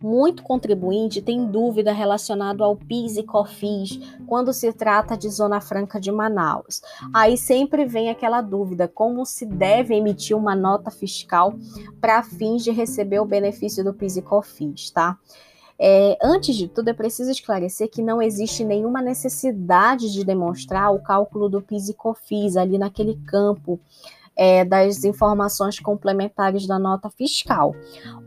muito 0.02 0.42
contribuinte 0.42 1.22
tem 1.22 1.46
dúvida 1.46 1.92
relacionado 1.92 2.62
ao 2.62 2.76
PIS 2.76 3.16
e 3.16 3.22
COFINS 3.22 3.98
quando 4.26 4.52
se 4.52 4.72
trata 4.72 5.16
de 5.16 5.28
Zona 5.30 5.60
Franca 5.60 5.98
de 5.98 6.12
Manaus. 6.12 6.82
Aí 7.14 7.38
sempre 7.38 7.86
vem 7.86 8.10
aquela 8.10 8.42
dúvida: 8.42 8.86
como 8.86 9.24
se 9.24 9.46
deve 9.46 9.94
emitir 9.94 10.36
uma 10.36 10.54
nota 10.54 10.90
fiscal 10.90 11.54
para 12.00 12.22
fins 12.22 12.62
de 12.62 12.70
receber 12.70 13.20
o 13.20 13.24
benefício 13.24 13.82
do 13.82 13.94
PIS 13.94 14.18
e 14.18 14.22
COFINS, 14.22 14.90
tá? 14.90 15.18
É, 15.78 16.16
antes 16.22 16.56
de 16.56 16.68
tudo, 16.68 16.88
é 16.88 16.94
preciso 16.94 17.30
esclarecer 17.30 17.90
que 17.90 18.02
não 18.02 18.20
existe 18.22 18.64
nenhuma 18.64 19.02
necessidade 19.02 20.10
de 20.10 20.24
demonstrar 20.24 20.92
o 20.92 21.02
cálculo 21.02 21.48
do 21.48 21.60
PIS 21.60 21.88
e 21.88 21.94
COFINS 21.94 22.56
ali 22.56 22.78
naquele 22.78 23.16
campo 23.26 23.78
é, 24.36 24.64
das 24.64 25.02
informações 25.04 25.80
complementares 25.80 26.66
da 26.66 26.78
nota 26.78 27.08
fiscal. 27.10 27.74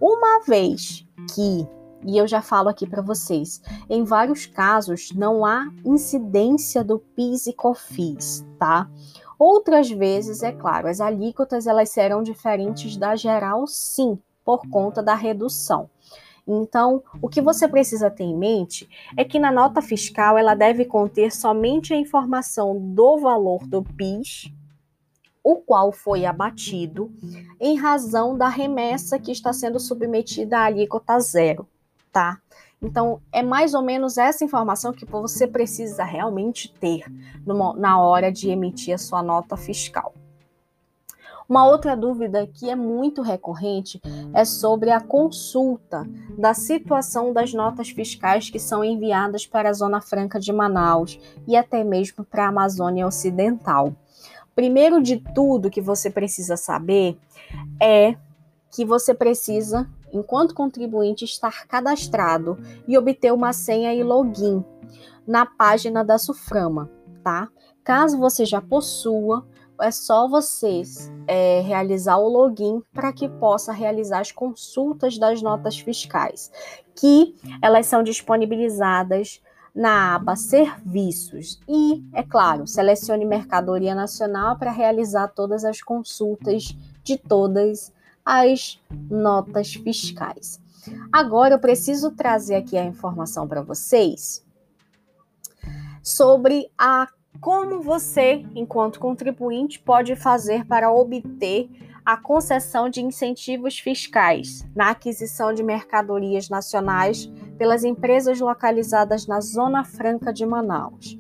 Uma 0.02 0.44
vez 0.46 1.08
que, 1.34 1.68
e 2.06 2.18
eu 2.18 2.28
já 2.28 2.42
falo 2.42 2.70
aqui 2.70 2.88
para 2.88 3.02
vocês, 3.02 3.62
em 3.90 4.04
vários 4.04 4.46
casos 4.46 5.12
não 5.14 5.46
há 5.46 5.68
incidência 5.86 6.84
do 6.84 7.00
PIS 7.00 7.48
e 7.48 7.54
COFINS, 7.54 8.46
tá? 8.58 8.90
Outras 9.38 9.90
vezes, 9.90 10.44
é 10.44 10.52
claro, 10.52 10.88
as 10.88 11.00
alíquotas 11.00 11.66
elas 11.66 11.90
serão 11.90 12.22
diferentes 12.22 12.98
da 12.98 13.16
geral, 13.16 13.66
sim, 13.68 14.20
por 14.44 14.68
conta 14.70 15.02
da 15.02 15.16
redução. 15.16 15.90
Então, 16.46 17.04
o 17.22 17.30
que 17.30 17.42
você 17.42 17.68
precisa 17.68 18.10
ter 18.10 18.24
em 18.24 18.36
mente 18.36 18.90
é 19.16 19.24
que 19.24 19.40
na 19.40 19.52
nota 19.52 19.82
fiscal 19.82 20.38
ela 20.38 20.56
deve 20.56 20.84
conter 20.84 21.32
somente 21.32 21.94
a 21.94 21.98
informação 21.98 22.76
do 22.78 23.20
valor 23.20 23.68
do 23.68 23.84
PIS 23.84 24.52
o 25.44 25.56
qual 25.58 25.92
foi 25.92 26.26
abatido 26.26 27.12
em 27.60 27.78
razão 27.78 28.38
da 28.38 28.48
remessa 28.48 29.20
que 29.20 29.32
está 29.32 29.54
sendo 29.54 29.80
submetida 29.80 30.60
à 30.60 30.66
alíquota 30.66 31.20
zero, 31.20 31.68
tá? 32.12 32.40
Então, 32.82 33.22
é 33.32 33.44
mais 33.44 33.74
ou 33.74 33.82
menos 33.82 34.18
essa 34.18 34.44
informação 34.46 34.94
que 34.94 35.06
você 35.06 35.46
precisa 35.46 36.04
realmente 36.04 36.74
ter 36.80 37.04
na 37.78 38.02
hora 38.02 38.32
de 38.32 38.50
emitir 38.50 38.94
a 38.94 38.98
sua 38.98 39.22
nota 39.22 39.58
fiscal. 39.58 40.14
Uma 41.50 41.66
outra 41.66 41.98
dúvida 41.98 42.46
que 42.46 42.70
é 42.70 42.76
muito 42.76 43.24
recorrente 43.24 44.00
é 44.36 44.46
sobre 44.46 44.92
a 44.92 45.02
consulta 45.02 46.08
da 46.38 46.54
situação 46.54 47.34
das 47.34 47.52
notas 47.54 47.90
fiscais 47.90 48.52
que 48.52 48.60
são 48.60 48.84
enviadas 48.84 49.48
para 49.48 49.68
a 49.68 49.74
Zona 49.74 50.00
Franca 50.00 50.40
de 50.40 50.54
Manaus 50.54 51.20
e 51.48 51.58
até 51.58 51.84
mesmo 51.84 52.24
para 52.24 52.46
a 52.46 52.50
Amazônia 52.50 53.08
Ocidental. 53.08 53.96
Primeiro 54.60 55.02
de 55.02 55.16
tudo 55.16 55.70
que 55.70 55.80
você 55.80 56.10
precisa 56.10 56.58
saber 56.58 57.18
é 57.82 58.18
que 58.70 58.84
você 58.84 59.14
precisa, 59.14 59.90
enquanto 60.12 60.54
contribuinte, 60.54 61.24
estar 61.24 61.66
cadastrado 61.66 62.58
e 62.86 62.98
obter 62.98 63.32
uma 63.32 63.54
senha 63.54 63.94
e 63.94 64.04
login 64.04 64.62
na 65.26 65.46
página 65.46 66.04
da 66.04 66.18
Suframa, 66.18 66.92
tá? 67.24 67.48
Caso 67.86 68.18
você 68.18 68.44
já 68.44 68.60
possua, 68.60 69.48
é 69.80 69.92
só 69.92 70.28
você 70.28 70.82
é, 71.26 71.62
realizar 71.62 72.18
o 72.18 72.28
login 72.28 72.84
para 72.94 73.14
que 73.14 73.30
possa 73.30 73.72
realizar 73.72 74.20
as 74.20 74.34
consultas 74.34 75.18
das 75.18 75.42
notas 75.42 75.80
fiscais, 75.80 76.52
que 76.94 77.34
elas 77.62 77.86
são 77.86 78.04
disponibilizadas 78.04 79.42
na 79.76 80.16
aba 80.16 80.36
Serviços 80.36 81.60
e, 81.68 82.04
é 82.14 82.24
claro, 82.24 82.68
selecione 82.68 83.26
Mercadoria 83.26 83.96
Nacional 83.96 84.58
para 84.58 84.72
realizar 84.72 85.28
todas 85.30 85.64
as 85.64 85.82
consultas 85.82 86.76
de 87.04 87.18
todas 87.18 87.94
as 88.26 88.82
notas 89.10 89.74
fiscais. 89.74 90.60
Agora 91.12 91.56
eu 91.56 91.60
preciso 91.60 92.12
trazer 92.12 92.56
aqui 92.56 92.78
a 92.78 92.84
informação 92.84 93.48
para 93.48 93.62
vocês 93.62 94.46
sobre 96.02 96.70
a 96.78 97.08
como 97.40 97.82
você, 97.82 98.46
enquanto 98.56 99.00
contribuinte, 99.00 99.80
pode 99.80 100.16
fazer 100.16 100.66
para 100.66 100.92
obter 100.92 101.70
a 102.04 102.18
concessão 102.18 102.90
de 102.90 103.02
incentivos 103.02 103.80
fiscais 103.80 104.66
na 104.76 104.90
aquisição 104.90 105.54
de 105.54 105.62
mercadorias 105.62 106.50
nacionais 106.50 107.30
pelas 107.60 107.84
empresas 107.84 108.40
localizadas 108.40 109.28
na 109.28 109.42
Zona 109.42 109.84
Franca 109.84 110.32
de 110.32 110.46
Manaus. 110.46 111.18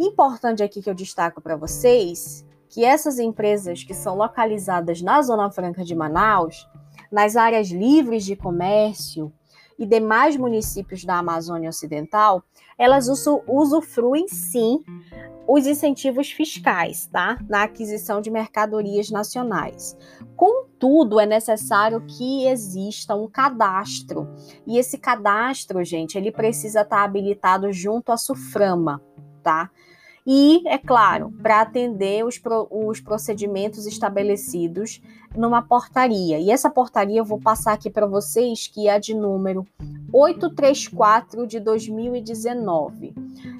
Importante 0.00 0.62
aqui 0.62 0.80
que 0.80 0.88
eu 0.88 0.94
destaco 0.94 1.42
para 1.42 1.56
vocês 1.56 2.44
que 2.70 2.84
essas 2.84 3.18
empresas 3.18 3.84
que 3.84 3.94
são 3.94 4.16
localizadas 4.16 5.02
na 5.02 5.20
Zona 5.22 5.50
Franca 5.50 5.84
de 5.84 5.94
Manaus, 5.94 6.66
nas 7.12 7.36
áreas 7.36 7.68
livres 7.68 8.24
de 8.24 8.34
comércio 8.34 9.32
e 9.78 9.86
demais 9.86 10.36
municípios 10.36 11.04
da 11.04 11.18
Amazônia 11.18 11.68
Ocidental, 11.68 12.42
elas 12.78 13.06
usufruem 13.46 14.26
sim 14.26 14.82
os 15.46 15.66
incentivos 15.66 16.30
fiscais, 16.30 17.06
tá? 17.06 17.38
Na 17.48 17.62
aquisição 17.64 18.20
de 18.20 18.30
mercadorias 18.30 19.10
nacionais. 19.10 19.96
Contudo, 20.78 21.18
é 21.18 21.26
necessário 21.26 22.00
que 22.06 22.46
exista 22.46 23.12
um 23.16 23.26
cadastro. 23.26 24.28
E 24.64 24.78
esse 24.78 24.96
cadastro, 24.96 25.82
gente, 25.82 26.16
ele 26.16 26.30
precisa 26.30 26.82
estar 26.82 27.02
habilitado 27.02 27.72
junto 27.72 28.12
à 28.12 28.16
SUFRAMA, 28.16 29.02
tá? 29.42 29.70
E, 30.24 30.62
é 30.68 30.78
claro, 30.78 31.32
para 31.42 31.62
atender 31.62 32.24
os, 32.24 32.40
os 32.70 33.00
procedimentos 33.00 33.86
estabelecidos 33.86 35.02
numa 35.34 35.62
portaria. 35.62 36.38
E 36.38 36.50
essa 36.50 36.70
portaria 36.70 37.18
eu 37.18 37.24
vou 37.24 37.40
passar 37.40 37.72
aqui 37.72 37.90
para 37.90 38.06
vocês, 38.06 38.68
que 38.68 38.86
é 38.86 38.92
a 38.92 38.98
de 38.98 39.14
número 39.14 39.66
834 40.12 41.44
de 41.44 41.58
2019. 41.58 43.14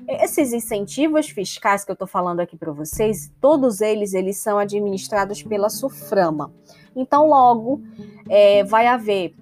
Esses 0.07 0.52
incentivos 0.52 1.28
fiscais 1.28 1.85
que 1.85 1.90
eu 1.90 1.94
estou 1.94 2.07
falando 2.07 2.40
aqui 2.40 2.57
para 2.57 2.70
vocês, 2.70 3.33
todos 3.40 3.81
eles 3.81 4.14
eles 4.14 4.37
são 4.37 4.59
administrados 4.59 5.42
pela 5.42 5.68
Suframa. 5.68 6.52
Então, 6.98 7.28
logo 7.28 7.80
é, 8.28 8.64
vai 8.64 8.87
haver 8.87 9.34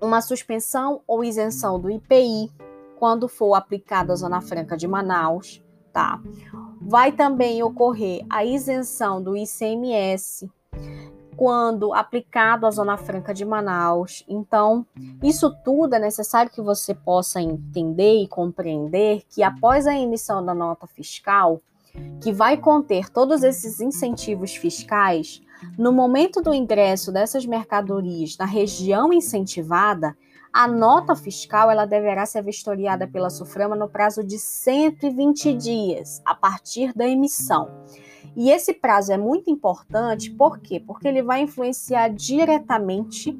uma 0.00 0.20
suspensão 0.20 1.00
ou 1.06 1.24
isenção 1.24 1.80
do 1.80 1.90
IPI 1.90 2.50
quando 2.98 3.26
for 3.26 3.54
aplicada 3.54 4.12
a 4.12 4.16
Zona 4.16 4.40
Franca 4.40 4.76
de 4.76 4.86
Manaus, 4.86 5.62
tá? 5.92 6.20
Vai 6.80 7.10
também 7.12 7.62
ocorrer 7.62 8.24
a 8.28 8.44
isenção 8.44 9.22
do 9.22 9.36
ICMS 9.36 10.50
quando 11.36 11.92
aplicado 11.92 12.66
à 12.66 12.70
Zona 12.70 12.96
Franca 12.96 13.34
de 13.34 13.44
Manaus. 13.44 14.24
Então, 14.28 14.86
isso 15.22 15.50
tudo 15.64 15.94
é 15.94 15.98
necessário 15.98 16.50
que 16.50 16.60
você 16.60 16.94
possa 16.94 17.40
entender 17.40 18.22
e 18.22 18.28
compreender 18.28 19.22
que 19.28 19.42
após 19.42 19.86
a 19.86 19.98
emissão 19.98 20.44
da 20.44 20.54
nota 20.54 20.86
fiscal, 20.86 21.60
que 22.20 22.32
vai 22.32 22.56
conter 22.56 23.10
todos 23.10 23.42
esses 23.42 23.80
incentivos 23.80 24.54
fiscais, 24.54 25.40
no 25.78 25.92
momento 25.92 26.40
do 26.40 26.54
ingresso 26.54 27.12
dessas 27.12 27.46
mercadorias 27.46 28.36
na 28.38 28.44
região 28.44 29.12
incentivada, 29.12 30.16
a 30.52 30.68
nota 30.68 31.16
fiscal 31.16 31.70
ela 31.70 31.84
deverá 31.84 32.24
ser 32.24 32.42
vistoriada 32.42 33.08
pela 33.08 33.28
SUFRAMA 33.28 33.74
no 33.74 33.88
prazo 33.88 34.22
de 34.22 34.38
120 34.38 35.52
dias 35.54 36.22
a 36.24 36.34
partir 36.34 36.92
da 36.94 37.06
emissão. 37.08 37.84
E 38.36 38.50
esse 38.50 38.72
prazo 38.72 39.12
é 39.12 39.16
muito 39.16 39.50
importante, 39.50 40.30
por 40.30 40.58
quê? 40.58 40.80
Porque 40.80 41.06
ele 41.06 41.22
vai 41.22 41.40
influenciar 41.42 42.08
diretamente 42.08 43.32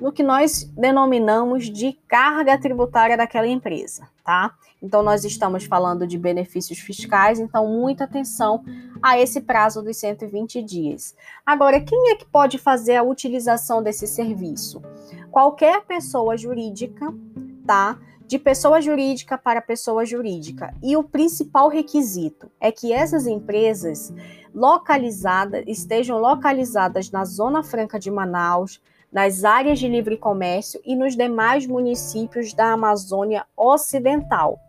no 0.00 0.10
que 0.10 0.22
nós 0.22 0.64
denominamos 0.76 1.70
de 1.70 1.92
carga 2.08 2.58
tributária 2.58 3.16
daquela 3.16 3.46
empresa, 3.46 4.08
tá? 4.24 4.54
Então, 4.82 5.02
nós 5.02 5.24
estamos 5.24 5.64
falando 5.64 6.06
de 6.06 6.18
benefícios 6.18 6.78
fiscais, 6.78 7.38
então, 7.38 7.66
muita 7.66 8.04
atenção 8.04 8.64
a 9.02 9.18
esse 9.18 9.42
prazo 9.42 9.82
dos 9.82 9.98
120 9.98 10.62
dias. 10.62 11.14
Agora, 11.44 11.80
quem 11.80 12.10
é 12.10 12.14
que 12.14 12.24
pode 12.24 12.56
fazer 12.56 12.96
a 12.96 13.02
utilização 13.02 13.82
desse 13.82 14.06
serviço? 14.06 14.82
Qualquer 15.30 15.82
pessoa 15.82 16.36
jurídica, 16.36 17.12
tá? 17.66 17.98
De 18.30 18.38
pessoa 18.38 18.80
jurídica 18.80 19.36
para 19.36 19.60
pessoa 19.60 20.06
jurídica. 20.06 20.72
E 20.80 20.96
o 20.96 21.02
principal 21.02 21.68
requisito 21.68 22.48
é 22.60 22.70
que 22.70 22.92
essas 22.92 23.26
empresas 23.26 24.14
localizadas 24.54 25.64
estejam 25.66 26.16
localizadas 26.16 27.10
na 27.10 27.24
Zona 27.24 27.64
Franca 27.64 27.98
de 27.98 28.08
Manaus, 28.08 28.80
nas 29.12 29.42
áreas 29.42 29.80
de 29.80 29.88
livre 29.88 30.16
comércio 30.16 30.80
e 30.84 30.94
nos 30.94 31.16
demais 31.16 31.66
municípios 31.66 32.54
da 32.54 32.70
Amazônia 32.70 33.44
Ocidental, 33.56 34.60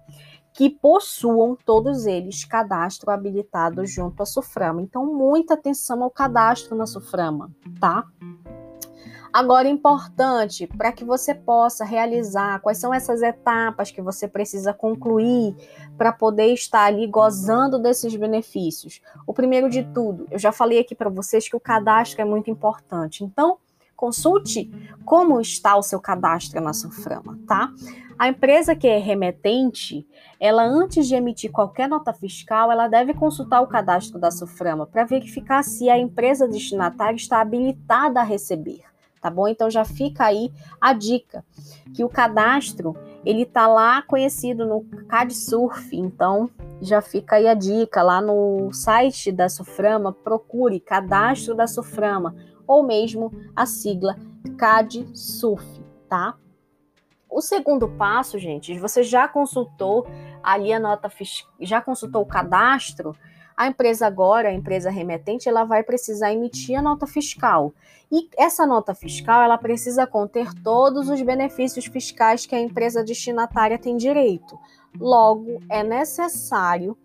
que 0.56 0.68
possuam 0.68 1.56
todos 1.64 2.08
eles 2.08 2.44
cadastro 2.44 3.12
habilitado 3.12 3.86
junto 3.86 4.24
à 4.24 4.26
Suframa. 4.26 4.82
Então, 4.82 5.06
muita 5.06 5.54
atenção 5.54 6.02
ao 6.02 6.10
cadastro 6.10 6.76
na 6.76 6.88
Suframa, 6.88 7.52
tá? 7.80 8.08
Agora, 9.34 9.70
importante 9.70 10.68
para 10.68 10.92
que 10.92 11.06
você 11.06 11.34
possa 11.34 11.86
realizar, 11.86 12.60
quais 12.60 12.78
são 12.78 12.94
essas 12.94 13.22
etapas 13.22 13.90
que 13.90 14.02
você 14.02 14.28
precisa 14.28 14.74
concluir 14.74 15.56
para 15.98 16.12
poder 16.12 16.48
estar 16.48 16.84
ali 16.84 17.08
gozando 17.08 17.80
desses 17.80 18.14
benefícios? 18.14 19.02
O 19.26 19.34
primeiro 19.34 19.70
de 19.70 19.84
tudo, 19.84 20.28
eu 20.30 20.38
já 20.38 20.52
falei 20.52 20.80
aqui 20.80 20.94
para 20.94 21.10
vocês 21.10 21.48
que 21.48 21.56
o 21.56 21.62
cadastro 21.62 22.22
é 22.22 22.26
muito 22.26 22.52
importante. 22.52 23.24
Então, 23.24 23.58
consulte 23.96 24.70
como 25.06 25.40
está 25.40 25.78
o 25.78 25.84
seu 25.84 26.02
cadastro 26.02 26.60
na 26.60 26.74
Suframa, 26.74 27.40
tá? 27.48 27.72
A 28.20 28.28
empresa 28.28 28.76
que 28.76 28.86
é 28.86 28.98
remetente, 28.98 30.06
ela 30.42 30.64
antes 30.64 31.08
de 31.08 31.16
emitir 31.16 31.52
qualquer 31.52 31.88
nota 31.88 32.12
fiscal, 32.12 32.70
ela 32.70 32.90
deve 32.90 33.14
consultar 33.14 33.62
o 33.62 33.68
cadastro 33.68 34.20
da 34.20 34.30
Suframa 34.30 34.86
para 34.86 35.06
verificar 35.06 35.64
se 35.64 35.90
a 35.90 35.98
empresa 35.98 36.50
destinatária 36.50 37.16
está 37.16 37.40
habilitada 37.40 38.20
a 38.20 38.24
receber 38.24 38.91
tá 39.22 39.30
bom? 39.30 39.48
Então 39.48 39.70
já 39.70 39.86
fica 39.86 40.26
aí 40.26 40.52
a 40.80 40.94
dica 40.94 41.46
que 41.94 42.04
o 42.04 42.10
cadastro 42.10 42.96
ele 43.24 43.46
tá 43.46 43.68
lá 43.68 44.02
conhecido 44.02 44.66
no 44.66 44.84
CadSurf, 45.08 45.96
então 45.96 46.50
já 46.82 47.02
fica 47.02 47.36
aí 47.36 47.48
a 47.48 47.54
dica 47.54 48.02
lá 48.02 48.20
no 48.20 48.74
site 48.74 49.32
da 49.32 49.48
Suframa, 49.48 50.12
procure 50.12 50.80
cadastro 50.80 51.56
da 51.56 51.68
Suframa 51.68 52.36
ou 52.66 52.84
mesmo 52.84 53.32
a 53.56 53.66
sigla 53.66 54.18
CadSurf, 54.58 55.84
tá? 56.10 56.36
O 57.30 57.42
segundo 57.42 57.88
passo, 57.88 58.38
gente, 58.40 58.78
você 58.78 59.04
já 59.04 59.28
consultou 59.28 60.06
ali 60.44 60.74
a 60.74 60.80
nota 60.80 61.10
já 61.60 61.80
consultou 61.80 62.24
o 62.24 62.26
cadastro, 62.26 63.16
a 63.56 63.68
empresa 63.68 64.08
agora, 64.08 64.50
a 64.50 64.54
empresa 64.54 64.90
remetente, 64.90 65.48
ela 65.48 65.64
vai 65.64 65.84
precisar 65.84 66.34
emitir 66.34 66.78
a 66.78 66.82
nota 66.82 67.06
fiscal. 67.06 67.74
E 68.12 68.30
essa 68.38 68.66
nota 68.66 68.94
fiscal, 68.94 69.42
ela 69.42 69.58
precisa 69.58 70.06
conter 70.06 70.54
todos 70.64 71.10
os 71.10 71.22
benefícios 71.22 71.86
fiscais 71.86 72.46
que 72.46 72.56
a 72.56 72.60
empresa 72.60 73.04
destinatária 73.04 73.78
tem 73.78 73.96
direito. 73.96 74.60
Logo, 75.00 75.62
é 75.70 75.84
necessário 75.84 76.98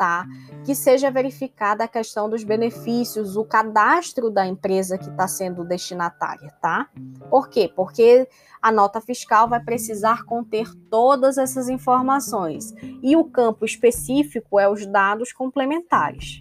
tá, 0.00 0.26
que 0.64 0.74
seja 0.74 1.10
verificada 1.10 1.84
a 1.84 1.88
questão 1.88 2.30
dos 2.30 2.42
benefícios, 2.42 3.36
o 3.36 3.44
cadastro 3.44 4.30
da 4.30 4.46
empresa 4.46 4.96
que 4.96 5.10
está 5.10 5.28
sendo 5.28 5.62
destinatária, 5.62 6.50
tá? 6.58 6.88
Por 7.28 7.50
quê? 7.50 7.70
Porque 7.76 8.26
a 8.62 8.72
nota 8.72 8.98
fiscal 8.98 9.46
vai 9.46 9.62
precisar 9.62 10.24
conter 10.24 10.74
todas 10.90 11.36
essas 11.36 11.68
informações 11.68 12.72
e 13.02 13.14
o 13.14 13.24
campo 13.24 13.66
específico 13.66 14.58
é 14.58 14.66
os 14.66 14.86
dados 14.86 15.34
complementares. 15.34 16.40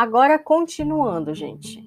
Agora, 0.00 0.38
continuando, 0.38 1.34
gente. 1.34 1.86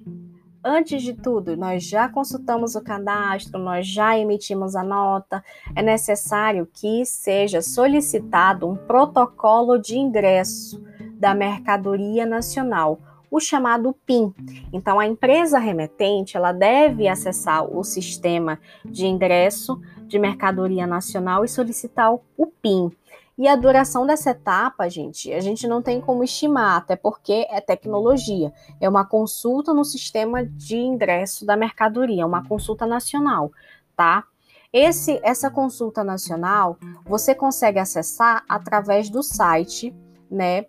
Antes 0.62 1.02
de 1.02 1.14
tudo, 1.14 1.56
nós 1.56 1.82
já 1.82 2.08
consultamos 2.08 2.76
o 2.76 2.80
cadastro, 2.80 3.58
nós 3.58 3.88
já 3.88 4.16
emitimos 4.16 4.76
a 4.76 4.84
nota. 4.84 5.42
É 5.74 5.82
necessário 5.82 6.64
que 6.72 7.04
seja 7.04 7.60
solicitado 7.60 8.68
um 8.68 8.76
protocolo 8.76 9.78
de 9.78 9.98
ingresso 9.98 10.80
da 11.14 11.34
mercadoria 11.34 12.24
nacional, 12.24 13.00
o 13.28 13.40
chamado 13.40 13.92
PIN. 14.06 14.32
Então, 14.72 15.00
a 15.00 15.06
empresa 15.08 15.58
remetente 15.58 16.36
ela 16.36 16.52
deve 16.52 17.08
acessar 17.08 17.64
o 17.64 17.82
sistema 17.82 18.60
de 18.84 19.06
ingresso 19.06 19.76
de 20.06 20.20
mercadoria 20.20 20.86
nacional 20.86 21.44
e 21.44 21.48
solicitar 21.48 22.14
o 22.14 22.46
PIN. 22.62 22.92
E 23.36 23.48
a 23.48 23.56
duração 23.56 24.06
dessa 24.06 24.30
etapa, 24.30 24.88
gente, 24.88 25.32
a 25.32 25.40
gente 25.40 25.66
não 25.66 25.82
tem 25.82 26.00
como 26.00 26.22
estimar, 26.22 26.76
até 26.76 26.94
porque 26.94 27.46
é 27.50 27.60
tecnologia. 27.60 28.52
É 28.80 28.88
uma 28.88 29.04
consulta 29.04 29.74
no 29.74 29.84
sistema 29.84 30.44
de 30.44 30.76
ingresso 30.76 31.44
da 31.44 31.56
mercadoria, 31.56 32.26
uma 32.26 32.46
consulta 32.46 32.86
nacional, 32.86 33.50
tá? 33.96 34.24
Esse, 34.72 35.20
essa 35.22 35.50
consulta 35.50 36.02
nacional 36.02 36.76
você 37.04 37.34
consegue 37.34 37.78
acessar 37.78 38.44
através 38.48 39.08
do 39.08 39.22
site, 39.22 39.94
né? 40.30 40.66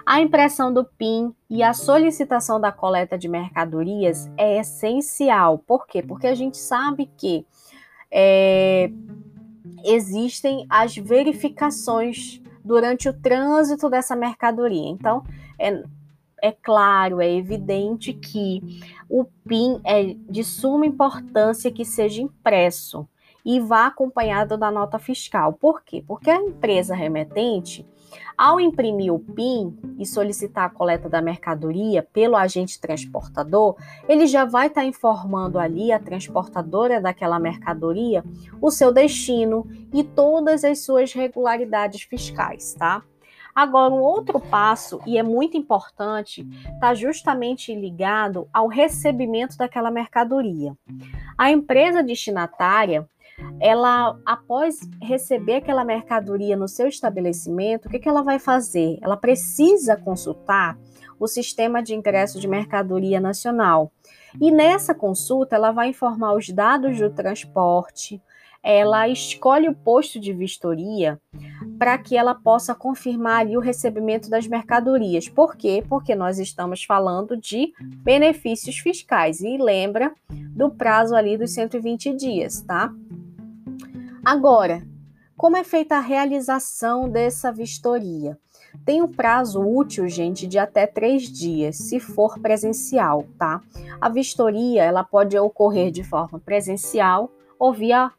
a 0.06 0.22
impressão 0.22 0.74
do 0.74 0.86
PIN 0.86 1.36
e 1.50 1.62
a 1.62 1.74
solicitação 1.74 2.60
da 2.60 2.72
coleta 2.72 3.18
de 3.18 3.28
mercadorias 3.28 4.32
é 4.38 4.60
essencial. 4.60 5.58
Por 5.60 5.86
quê? 5.86 6.02
Porque 6.02 6.26
a 6.26 6.34
gente 6.34 6.58
sabe 6.58 7.10
que 7.18 7.46
é, 8.10 8.90
existem 9.84 10.66
as 10.70 10.96
verificações 10.96 12.42
durante 12.64 13.10
o 13.10 13.14
trânsito 13.14 13.90
dessa 13.90 14.16
mercadoria. 14.16 14.88
Então, 14.88 15.26
é, 15.60 15.84
é 16.42 16.52
claro, 16.54 17.20
é 17.20 17.30
evidente 17.30 18.14
que 18.14 18.62
o 19.10 19.26
PIN 19.46 19.82
é 19.84 20.16
de 20.30 20.46
suma 20.46 20.86
importância 20.86 21.70
que 21.70 21.84
seja 21.84 22.22
impresso 22.22 23.06
e 23.46 23.60
vá 23.60 23.88
acompanhado 23.88 24.58
da 24.58 24.72
nota 24.72 25.00
fiscal. 25.00 25.54
Por 25.54 25.84
quê? 25.84 26.04
Porque 26.06 26.30
a 26.30 26.36
empresa 26.36 26.96
remetente, 26.96 27.86
ao 28.38 28.60
imprimir 28.60 29.14
o 29.14 29.20
PIN 29.20 29.78
e 29.98 30.06
solicitar 30.06 30.66
a 30.66 30.70
coleta 30.70 31.10
da 31.10 31.22
mercadoria 31.22 32.02
pelo 32.02 32.36
agente 32.36 32.80
transportador, 32.80 33.76
ele 34.08 34.28
já 34.28 34.46
vai 34.46 34.68
estar 34.68 34.82
tá 34.82 34.88
informando 34.88 35.60
ali 35.60 35.92
a 35.92 36.00
transportadora 36.00 37.02
daquela 37.02 37.40
mercadoria 37.40 38.24
o 38.62 38.72
seu 38.72 38.92
destino 38.92 39.68
e 39.94 40.04
todas 40.04 40.64
as 40.64 40.80
suas 40.80 41.14
regularidades 41.14 42.04
fiscais, 42.04 42.74
tá? 42.74 43.04
Agora, 43.54 43.94
um 43.94 44.00
outro 44.00 44.40
passo, 44.40 45.02
e 45.06 45.18
é 45.18 45.24
muito 45.24 45.58
importante, 45.58 46.48
está 46.74 46.94
justamente 46.94 47.76
ligado 47.76 48.48
ao 48.54 48.68
recebimento 48.68 49.58
daquela 49.58 49.92
mercadoria. 49.92 50.74
A 51.38 51.52
empresa 51.52 52.02
destinatária 52.02 53.06
ela, 53.60 54.18
após 54.26 54.80
receber 55.02 55.56
aquela 55.56 55.84
mercadoria 55.84 56.56
no 56.56 56.68
seu 56.68 56.88
estabelecimento, 56.88 57.86
o 57.86 57.90
que, 57.90 58.00
que 58.00 58.08
ela 58.08 58.24
vai 58.24 58.40
fazer? 58.40 58.98
Ela 59.02 59.18
precisa 59.18 59.98
consultar 59.98 60.78
o 61.20 61.28
sistema 61.28 61.84
de 61.84 61.94
ingresso 61.94 62.40
de 62.40 62.48
mercadoria 62.48 63.20
nacional. 63.20 63.92
E 64.40 64.52
nessa 64.52 64.96
consulta, 64.96 65.56
ela 65.56 65.72
vai 65.72 65.90
informar 65.90 66.34
os 66.34 66.50
dados 66.50 66.98
do 66.98 67.10
transporte, 67.10 68.22
ela 68.62 69.08
escolhe 69.08 69.70
o 69.70 69.76
posto 69.76 70.20
de 70.20 70.34
vistoria 70.34 71.20
para 71.78 71.98
que 71.98 72.18
ela 72.18 72.36
possa 72.36 72.76
confirmar 72.76 73.40
ali 73.40 73.56
o 73.56 73.62
recebimento 73.62 74.30
das 74.30 74.48
mercadorias. 74.48 75.30
Por 75.30 75.56
quê? 75.56 75.84
Porque 75.88 76.14
nós 76.14 76.40
estamos 76.40 76.84
falando 76.84 77.38
de 77.38 77.72
benefícios 78.04 78.78
fiscais 78.78 79.40
e 79.40 79.58
lembra 79.58 80.14
do 80.30 80.70
prazo 80.70 81.16
ali 81.16 81.38
dos 81.38 81.52
120 81.52 82.14
dias, 82.14 82.62
tá? 82.62 82.92
Agora, 84.24 84.86
como 85.38 85.56
é 85.56 85.64
feita 85.64 85.96
a 85.96 86.02
realização 86.02 87.10
dessa 87.10 87.52
vistoria? 87.52 88.38
Tem 88.86 89.02
um 89.02 89.08
prazo 89.08 89.62
útil, 89.62 90.08
gente, 90.08 90.46
de 90.46 90.60
até 90.60 90.86
três 90.86 91.24
dias, 91.24 91.78
se 91.78 92.00
for 92.00 92.38
presencial, 92.40 93.26
tá? 93.38 93.62
A 94.00 94.10
vistoria 94.10 94.84
ela 94.84 95.04
pode 95.04 95.38
ocorrer 95.38 95.92
de 95.92 96.04
forma 96.04 96.40
presencial 96.40 97.32
ou 97.58 97.74
via 97.74 98.12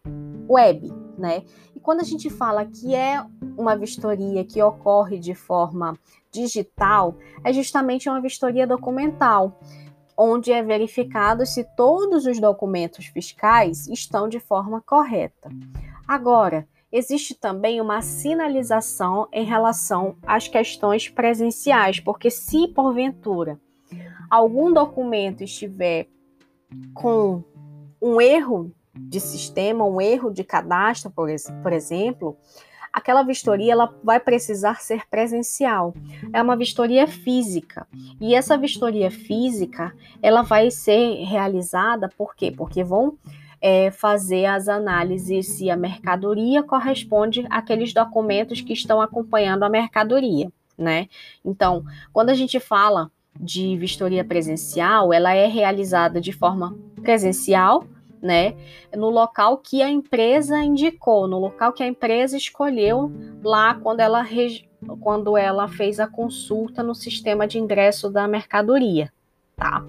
web, 0.49 0.93
né? 1.17 1.43
E 1.77 1.81
quando 1.81 2.01
a 2.01 2.05
gente 2.05 2.29
fala 2.31 2.65
que 2.65 2.95
é 2.95 3.23
uma 3.57 3.77
vistoria 3.77 4.45
que 4.45 4.63
ocorre 4.63 5.19
de 5.19 5.35
forma 5.35 5.97
digital, 6.33 7.17
é 7.45 7.53
justamente 7.53 8.09
uma 8.09 8.21
vistoria 8.21 8.67
documental 8.67 9.61
onde 10.23 10.53
é 10.53 10.63
verificado 10.63 11.47
se 11.47 11.65
todos 11.75 12.27
os 12.27 12.39
documentos 12.39 13.07
fiscais 13.07 13.89
estão 13.89 14.29
de 14.29 14.39
forma 14.39 14.83
correta. 14.83 15.49
Agora, 16.07 16.69
existe 16.93 17.35
também 17.35 17.81
uma 17.81 18.03
sinalização 18.03 19.27
em 19.33 19.45
relação 19.45 20.17
às 20.27 20.47
questões 20.47 21.09
presenciais, 21.09 22.01
porque 22.01 22.31
se 22.31 22.69
porventura 22.69 23.59
algum 24.29 24.71
documento 24.71 25.43
estiver 25.43 26.07
com 26.93 27.43
um 28.01 28.21
erro 28.21 28.71
de 28.95 29.21
sistema, 29.21 29.87
um 29.87 30.01
erro 30.03 30.31
de 30.31 30.45
cadastro, 30.45 31.11
por, 31.11 31.29
por 31.63 31.73
exemplo, 31.73 32.37
aquela 32.93 33.23
vistoria 33.23 33.73
ela 33.73 33.95
vai 34.03 34.19
precisar 34.21 34.81
ser 34.81 35.07
presencial. 35.09 35.95
É 36.33 36.43
uma 36.43 36.57
vistoria 36.57 37.07
física. 37.07 37.87
E 38.21 38.35
essa 38.35 38.57
vistoria 38.57 39.11
física, 39.11 39.93
ela 40.23 40.43
vai 40.43 40.71
ser 40.71 41.25
realizada 41.25 42.09
por 42.09 42.35
quê? 42.35 42.53
Porque 42.57 42.83
vão 42.83 43.17
é, 43.61 43.91
fazer 43.91 44.47
as 44.47 44.69
análises 44.69 45.47
se 45.47 45.71
a 45.71 45.77
mercadoria 45.77 46.63
corresponde 46.63 47.47
àqueles 47.51 47.93
documentos 47.93 48.61
que 48.61 48.73
estão 48.73 49.01
acompanhando 49.01 49.65
a 49.65 49.69
mercadoria, 49.69 50.51
né? 50.77 51.09
Então, 51.45 51.85
quando 52.13 52.31
a 52.31 52.35
gente 52.35 52.59
fala 52.59 53.11
de 53.39 53.77
vistoria 53.77 54.25
presencial, 54.25 55.13
ela 55.13 55.33
é 55.33 55.47
realizada 55.47 56.21
de 56.21 56.33
forma 56.33 56.77
presencial, 57.03 57.85
né, 58.23 58.55
no 58.95 59.11
local 59.11 59.59
que 59.59 59.83
a 59.83 59.89
empresa 59.89 60.63
indicou, 60.63 61.27
no 61.27 61.39
local 61.39 61.73
que 61.73 61.83
a 61.83 61.87
empresa 61.87 62.37
escolheu 62.37 63.11
lá 63.43 63.75
quando 63.75 64.01
ela, 64.01 64.27
quando 65.01 65.37
ela 65.37 65.69
fez 65.69 65.99
a 65.99 66.07
consulta 66.07 66.83
no 66.83 66.95
sistema 66.95 67.47
de 67.47 67.59
ingresso 67.59 68.11
da 68.11 68.29
mercadoria, 68.29 69.13
tá? 69.57 69.85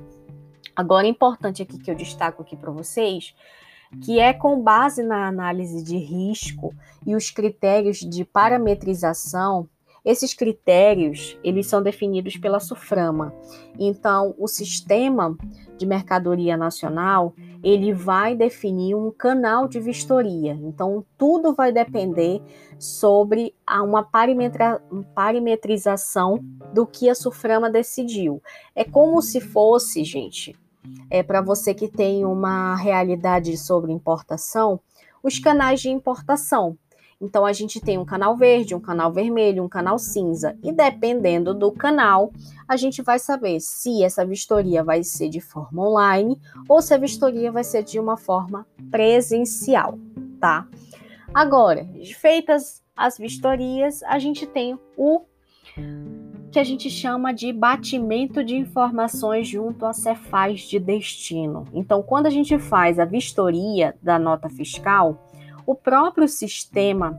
Agora, 0.76 1.06
importante 1.06 1.62
aqui 1.62 1.78
que 1.78 1.92
eu 1.92 1.96
destaco 1.96 2.42
aqui 2.42 2.56
para 2.56 2.72
vocês 2.72 3.36
que 4.00 4.20
é 4.20 4.32
com 4.32 4.62
base 4.62 5.04
na 5.04 5.28
análise 5.28 5.84
de 5.84 5.98
risco 5.98 6.74
e 7.06 7.16
os 7.16 7.30
critérios 7.30 7.98
de 7.98 8.24
parametrização. 8.24 9.68
Esses 10.04 10.34
critérios, 10.34 11.38
eles 11.44 11.68
são 11.68 11.82
definidos 11.82 12.36
pela 12.36 12.60
SUFRAMA. 12.60 13.34
Então, 13.78 14.34
o 14.38 14.48
sistema 14.48 15.38
de 15.78 15.86
mercadoria 15.86 16.58
nacional, 16.58 17.36
ele 17.64 17.94
vai 17.94 18.36
definir 18.36 18.96
um 18.96 19.12
canal 19.12 19.68
de 19.68 19.80
vistoria. 19.80 20.58
Então, 20.64 21.06
tudo 21.18 21.54
vai 21.54 21.72
depender 21.72 22.42
sobre 22.80 23.54
uma 23.68 24.04
parametrização 25.14 26.40
do 26.74 26.88
que 26.88 27.08
a 27.08 27.14
SUFRAMA 27.14 27.70
decidiu. 27.70 28.42
É 28.76 28.84
como 28.84 29.22
se 29.22 29.40
fosse, 29.40 30.04
gente, 30.04 30.56
é, 31.12 31.22
para 31.22 31.42
você 31.42 31.76
que 31.76 31.88
tem 31.88 32.26
uma 32.26 32.76
realidade 32.76 33.56
sobre 33.56 33.92
importação, 33.92 34.80
os 35.22 35.38
canais 35.38 35.80
de 35.80 35.90
importação. 35.90 36.76
Então 37.22 37.46
a 37.46 37.54
gente 37.54 37.80
tem 37.80 37.98
um 37.98 38.06
canal 38.06 38.36
verde, 38.36 38.74
um 38.74 38.80
canal 38.80 39.12
vermelho, 39.12 39.64
um 39.64 39.70
canal 39.70 40.00
cinza. 40.00 40.58
E 40.64 40.72
dependendo 40.72 41.54
do 41.54 41.72
canal, 41.72 42.32
a 42.68 42.76
gente 42.76 43.02
vai 43.02 43.20
saber 43.20 43.60
se 43.60 44.04
essa 44.04 44.26
vistoria 44.26 44.84
vai 44.84 45.04
ser 45.04 45.30
de 45.30 45.40
forma 45.40 45.88
online 45.88 46.42
ou 46.68 46.82
se 46.82 46.94
a 46.94 46.98
vistoria 46.98 47.52
vai 47.52 47.64
ser 47.64 47.84
de 47.84 48.00
uma 48.00 48.18
forma 48.18 48.66
presencial, 48.90 50.00
tá? 50.40 50.68
Agora, 51.34 51.88
feitas 52.16 52.82
as 52.96 53.18
vistorias, 53.18 54.04
a 54.04 54.20
gente 54.20 54.46
tem 54.46 54.78
o 54.98 55.22
que 56.52 56.60
a 56.60 56.64
gente 56.64 56.90
chama 56.90 57.34
de 57.34 57.54
batimento 57.54 58.44
de 58.44 58.58
informações 58.58 59.48
junto 59.48 59.86
a 59.86 59.94
Cefaz 59.94 60.62
de 60.62 60.78
destino. 60.80 61.66
Então, 61.74 62.04
quando 62.04 62.26
a 62.26 62.30
gente 62.30 62.60
faz 62.60 63.00
a 63.00 63.06
vistoria 63.06 63.96
da 64.02 64.20
nota 64.20 64.50
fiscal, 64.50 65.31
o 65.72 65.76
próprio 65.76 66.28
sistema 66.28 67.18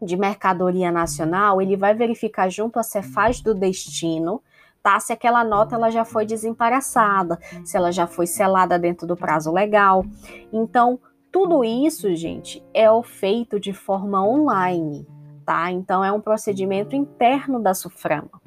de 0.00 0.16
mercadoria 0.16 0.90
nacional, 0.90 1.60
ele 1.60 1.76
vai 1.76 1.94
verificar 1.94 2.48
junto 2.48 2.78
a 2.78 2.82
Cefaz 2.82 3.42
do 3.42 3.54
destino, 3.54 4.42
tá? 4.82 4.98
Se 4.98 5.12
aquela 5.12 5.44
nota 5.44 5.74
ela 5.74 5.90
já 5.90 6.02
foi 6.02 6.24
desembaraçada, 6.24 7.38
se 7.62 7.76
ela 7.76 7.92
já 7.92 8.06
foi 8.06 8.26
selada 8.26 8.78
dentro 8.78 9.06
do 9.06 9.14
prazo 9.14 9.52
legal. 9.52 10.02
Então, 10.50 10.98
tudo 11.30 11.62
isso, 11.62 12.14
gente, 12.16 12.64
é 12.72 12.86
feito 13.02 13.60
de 13.60 13.74
forma 13.74 14.26
online, 14.26 15.06
tá? 15.44 15.70
Então, 15.70 16.02
é 16.02 16.10
um 16.10 16.22
procedimento 16.22 16.96
interno 16.96 17.60
da 17.60 17.74
SUFRAMA. 17.74 18.40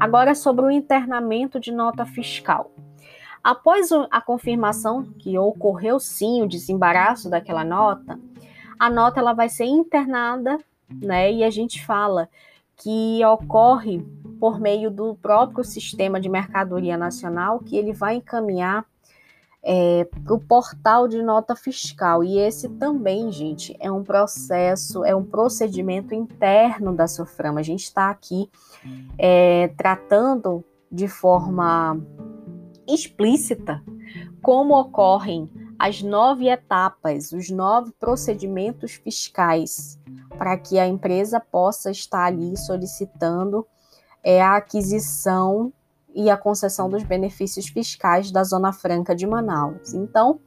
Agora, 0.00 0.34
sobre 0.34 0.64
o 0.64 0.70
internamento 0.70 1.60
de 1.60 1.70
nota 1.70 2.06
fiscal. 2.06 2.70
Após 3.42 3.90
a 4.10 4.20
confirmação 4.20 5.04
que 5.18 5.38
ocorreu 5.38 6.00
sim 6.00 6.42
o 6.42 6.48
desembaraço 6.48 7.30
daquela 7.30 7.64
nota, 7.64 8.18
a 8.78 8.90
nota 8.90 9.20
ela 9.20 9.32
vai 9.32 9.48
ser 9.48 9.64
internada, 9.64 10.58
né? 10.90 11.32
E 11.32 11.44
a 11.44 11.50
gente 11.50 11.84
fala 11.84 12.28
que 12.76 13.24
ocorre 13.24 14.00
por 14.38 14.60
meio 14.60 14.90
do 14.90 15.16
próprio 15.16 15.64
sistema 15.64 16.20
de 16.20 16.28
mercadoria 16.28 16.96
nacional, 16.96 17.58
que 17.58 17.76
ele 17.76 17.92
vai 17.92 18.16
encaminhar 18.16 18.86
é, 19.62 20.04
para 20.04 20.34
o 20.34 20.40
portal 20.40 21.08
de 21.08 21.20
nota 21.20 21.56
fiscal. 21.56 22.22
E 22.22 22.38
esse 22.38 22.68
também, 22.68 23.30
gente, 23.32 23.76
é 23.80 23.90
um 23.90 24.04
processo, 24.04 25.04
é 25.04 25.14
um 25.14 25.24
procedimento 25.24 26.14
interno 26.14 26.94
da 26.94 27.06
Soframa. 27.06 27.60
A 27.60 27.64
gente 27.64 27.82
está 27.82 28.10
aqui 28.10 28.48
é, 29.18 29.68
tratando 29.76 30.64
de 30.90 31.08
forma 31.08 32.00
explícita 32.86 33.82
como 34.40 34.78
ocorrem 34.78 35.50
as 35.78 36.02
nove 36.02 36.48
etapas, 36.48 37.30
os 37.32 37.50
nove 37.50 37.92
procedimentos 38.00 38.94
fiscais, 38.94 39.98
para 40.36 40.56
que 40.58 40.78
a 40.78 40.86
empresa 40.86 41.38
possa 41.38 41.90
estar 41.90 42.24
ali 42.24 42.56
solicitando 42.56 43.66
é, 44.22 44.42
a 44.42 44.56
aquisição 44.56 45.72
e 46.14 46.28
a 46.28 46.36
concessão 46.36 46.90
dos 46.90 47.04
benefícios 47.04 47.68
fiscais 47.68 48.32
da 48.32 48.42
Zona 48.42 48.72
Franca 48.72 49.14
de 49.14 49.26
Manaus. 49.26 49.94
Então, 49.94 50.40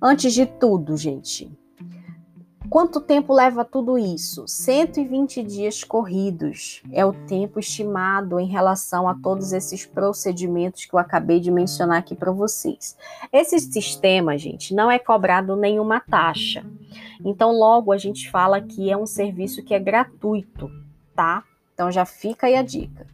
antes 0.00 0.32
de 0.32 0.46
tudo, 0.46 0.96
gente, 0.96 1.50
Quanto 2.72 3.02
tempo 3.02 3.34
leva 3.34 3.66
tudo 3.66 3.98
isso? 3.98 4.48
120 4.48 5.42
dias 5.42 5.84
corridos 5.84 6.82
é 6.90 7.04
o 7.04 7.12
tempo 7.12 7.60
estimado 7.60 8.40
em 8.40 8.46
relação 8.46 9.06
a 9.06 9.14
todos 9.14 9.52
esses 9.52 9.84
procedimentos 9.84 10.86
que 10.86 10.94
eu 10.94 10.98
acabei 10.98 11.38
de 11.38 11.50
mencionar 11.50 11.98
aqui 11.98 12.14
para 12.14 12.32
vocês. 12.32 12.96
Esse 13.30 13.60
sistema, 13.60 14.38
gente, 14.38 14.74
não 14.74 14.90
é 14.90 14.98
cobrado 14.98 15.54
nenhuma 15.54 16.00
taxa. 16.00 16.64
Então, 17.22 17.52
logo 17.52 17.92
a 17.92 17.98
gente 17.98 18.30
fala 18.30 18.58
que 18.58 18.90
é 18.90 18.96
um 18.96 19.04
serviço 19.04 19.62
que 19.62 19.74
é 19.74 19.78
gratuito, 19.78 20.70
tá? 21.14 21.44
Então 21.74 21.92
já 21.92 22.06
fica 22.06 22.46
aí 22.46 22.56
a 22.56 22.62
dica. 22.62 23.06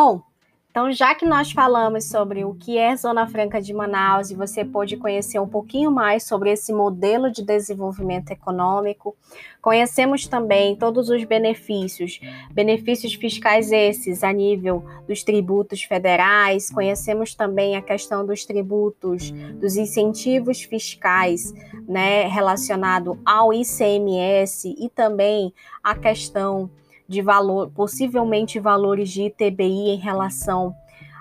Bom, 0.00 0.22
então 0.70 0.92
já 0.92 1.12
que 1.12 1.26
nós 1.26 1.50
falamos 1.50 2.04
sobre 2.04 2.44
o 2.44 2.54
que 2.54 2.78
é 2.78 2.94
Zona 2.94 3.26
Franca 3.26 3.60
de 3.60 3.74
Manaus 3.74 4.30
e 4.30 4.36
você 4.36 4.64
pôde 4.64 4.96
conhecer 4.96 5.40
um 5.40 5.48
pouquinho 5.48 5.90
mais 5.90 6.22
sobre 6.22 6.52
esse 6.52 6.72
modelo 6.72 7.32
de 7.32 7.42
desenvolvimento 7.42 8.30
econômico, 8.30 9.16
conhecemos 9.60 10.28
também 10.28 10.76
todos 10.76 11.08
os 11.08 11.24
benefícios, 11.24 12.20
benefícios 12.52 13.14
fiscais 13.14 13.72
esses 13.72 14.22
a 14.22 14.32
nível 14.32 14.84
dos 15.08 15.24
tributos 15.24 15.82
federais, 15.82 16.70
conhecemos 16.70 17.34
também 17.34 17.74
a 17.74 17.82
questão 17.82 18.24
dos 18.24 18.44
tributos, 18.44 19.32
dos 19.60 19.76
incentivos 19.76 20.62
fiscais, 20.62 21.52
né, 21.88 22.28
relacionado 22.28 23.18
ao 23.26 23.52
ICMS 23.52 24.76
e 24.78 24.88
também 24.88 25.52
a 25.82 25.96
questão 25.96 26.70
de 27.08 27.22
valor, 27.22 27.70
possivelmente 27.70 28.60
valores 28.60 29.08
de 29.08 29.22
ITBI 29.22 29.90
em 29.90 29.96
relação 29.96 30.74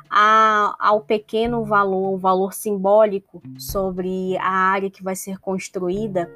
a, 0.09 0.75
ao 0.79 1.01
pequeno 1.01 1.63
valor, 1.63 2.13
o 2.13 2.17
valor 2.17 2.53
simbólico 2.53 3.41
sobre 3.57 4.38
a 4.38 4.49
área 4.49 4.89
que 4.89 5.03
vai 5.03 5.15
ser 5.15 5.39
construída, 5.39 6.29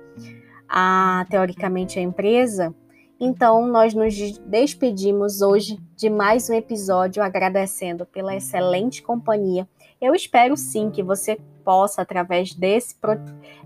a, 0.68 1.26
teoricamente 1.30 2.00
a 2.00 2.02
empresa. 2.02 2.74
Então, 3.20 3.68
nós 3.68 3.94
nos 3.94 4.16
despedimos 4.40 5.42
hoje 5.42 5.78
de 5.96 6.10
mais 6.10 6.50
um 6.50 6.54
episódio, 6.54 7.22
agradecendo 7.22 8.06
pela 8.06 8.36
excelente 8.36 9.04
companhia. 9.04 9.68
Eu 10.02 10.16
espero 10.16 10.58
sim 10.58 10.90
que 10.90 11.04
você 11.04 11.38
possa, 11.64 12.02
através 12.02 12.54
desse, 12.54 12.96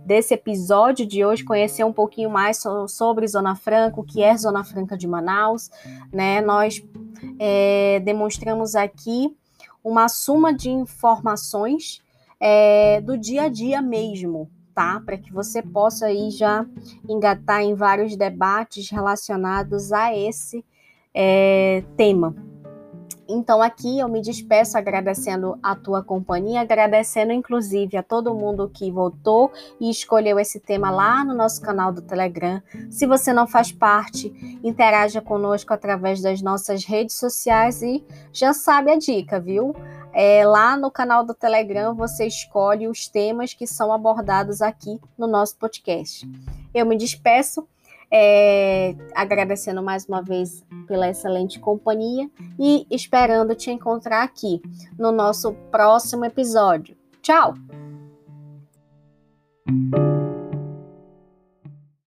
desse 0.06 0.34
episódio 0.34 1.06
de 1.06 1.26
hoje, 1.26 1.44
conhecer 1.44 1.84
um 1.84 1.94
pouquinho 1.94 2.30
mais 2.30 2.62
sobre 2.88 3.28
Zona 3.28 3.56
Franca, 3.56 4.00
o 4.00 4.04
que 4.04 4.22
é 4.24 4.36
Zona 4.38 4.64
Franca 4.64 4.98
de 4.98 5.08
Manaus. 5.08 5.70
Né? 6.12 6.42
Nós 6.42 6.84
é, 7.40 8.00
demonstramos 8.02 8.76
aqui 8.76 9.36
uma 9.84 10.10
suma 10.10 10.54
de 10.54 10.70
informações 10.70 12.02
é, 12.40 13.00
do 13.02 13.18
dia 13.18 13.44
a 13.44 13.50
dia 13.50 13.82
mesmo, 13.82 14.50
tá? 14.74 15.02
Para 15.06 15.18
que 15.18 15.32
você 15.32 15.62
possa 15.62 16.08
aí 16.08 16.32
já 16.32 16.66
engatar 17.08 17.62
em 17.62 17.76
vários 17.76 18.16
debates 18.16 18.90
relacionados 18.90 19.92
a 19.94 20.16
esse 20.16 20.66
é, 21.14 21.84
tema. 21.96 22.36
Então 23.28 23.62
aqui 23.62 24.00
eu 24.00 24.08
me 24.08 24.22
despeço 24.22 24.78
agradecendo 24.78 25.58
a 25.62 25.76
tua 25.76 26.04
companhia, 26.04 26.62
agradecendo 26.62 27.34
inclusive 27.34 27.98
a 27.98 28.04
todo 28.04 28.36
mundo 28.36 28.70
que 28.72 28.92
votou 28.92 29.52
e 29.80 29.90
escolheu 29.90 30.40
esse 30.40 30.60
tema 30.60 30.92
lá 30.92 31.24
no 31.24 31.34
nosso 31.34 31.62
canal 31.62 31.92
do 31.92 32.02
Telegram. 32.02 32.62
Se 32.90 33.08
você 33.08 33.34
não 33.34 33.48
faz 33.48 33.72
parte, 33.72 34.60
interaja 34.64 35.22
conosco 35.22 35.74
através 35.74 36.22
das 36.22 36.42
nossas 36.42 36.86
redes 36.86 37.16
sociais 37.16 37.82
e 37.82 38.04
já 38.32 38.54
sabe 38.54 38.92
a 38.92 38.98
dica, 38.98 39.40
viu? 39.40 39.76
É, 40.14 40.46
lá 40.46 40.78
no 40.78 40.90
canal 40.90 41.26
do 41.26 41.34
Telegram 41.34 41.94
você 41.94 42.26
escolhe 42.26 42.88
os 42.88 43.08
temas 43.08 43.54
que 43.54 43.68
são 43.68 43.92
abordados 43.92 44.62
aqui 44.62 45.00
no 45.18 45.28
nosso 45.28 45.58
podcast. 45.58 46.30
Eu 46.74 46.86
me 46.86 46.96
despeço 46.96 47.68
é, 48.12 48.96
agradecendo 49.14 49.82
mais 49.82 50.06
uma 50.06 50.22
vez 50.22 50.64
pela 50.88 51.10
excelente 51.10 51.60
companhia 51.60 52.30
e 52.60 52.86
esperando 52.90 53.56
te 53.56 53.72
encontrar 53.72 54.24
aqui 54.24 54.62
no 54.98 55.12
nosso 55.12 55.54
próximo 55.72 56.26
episódio. 56.26 56.96
Tchau! 57.22 57.54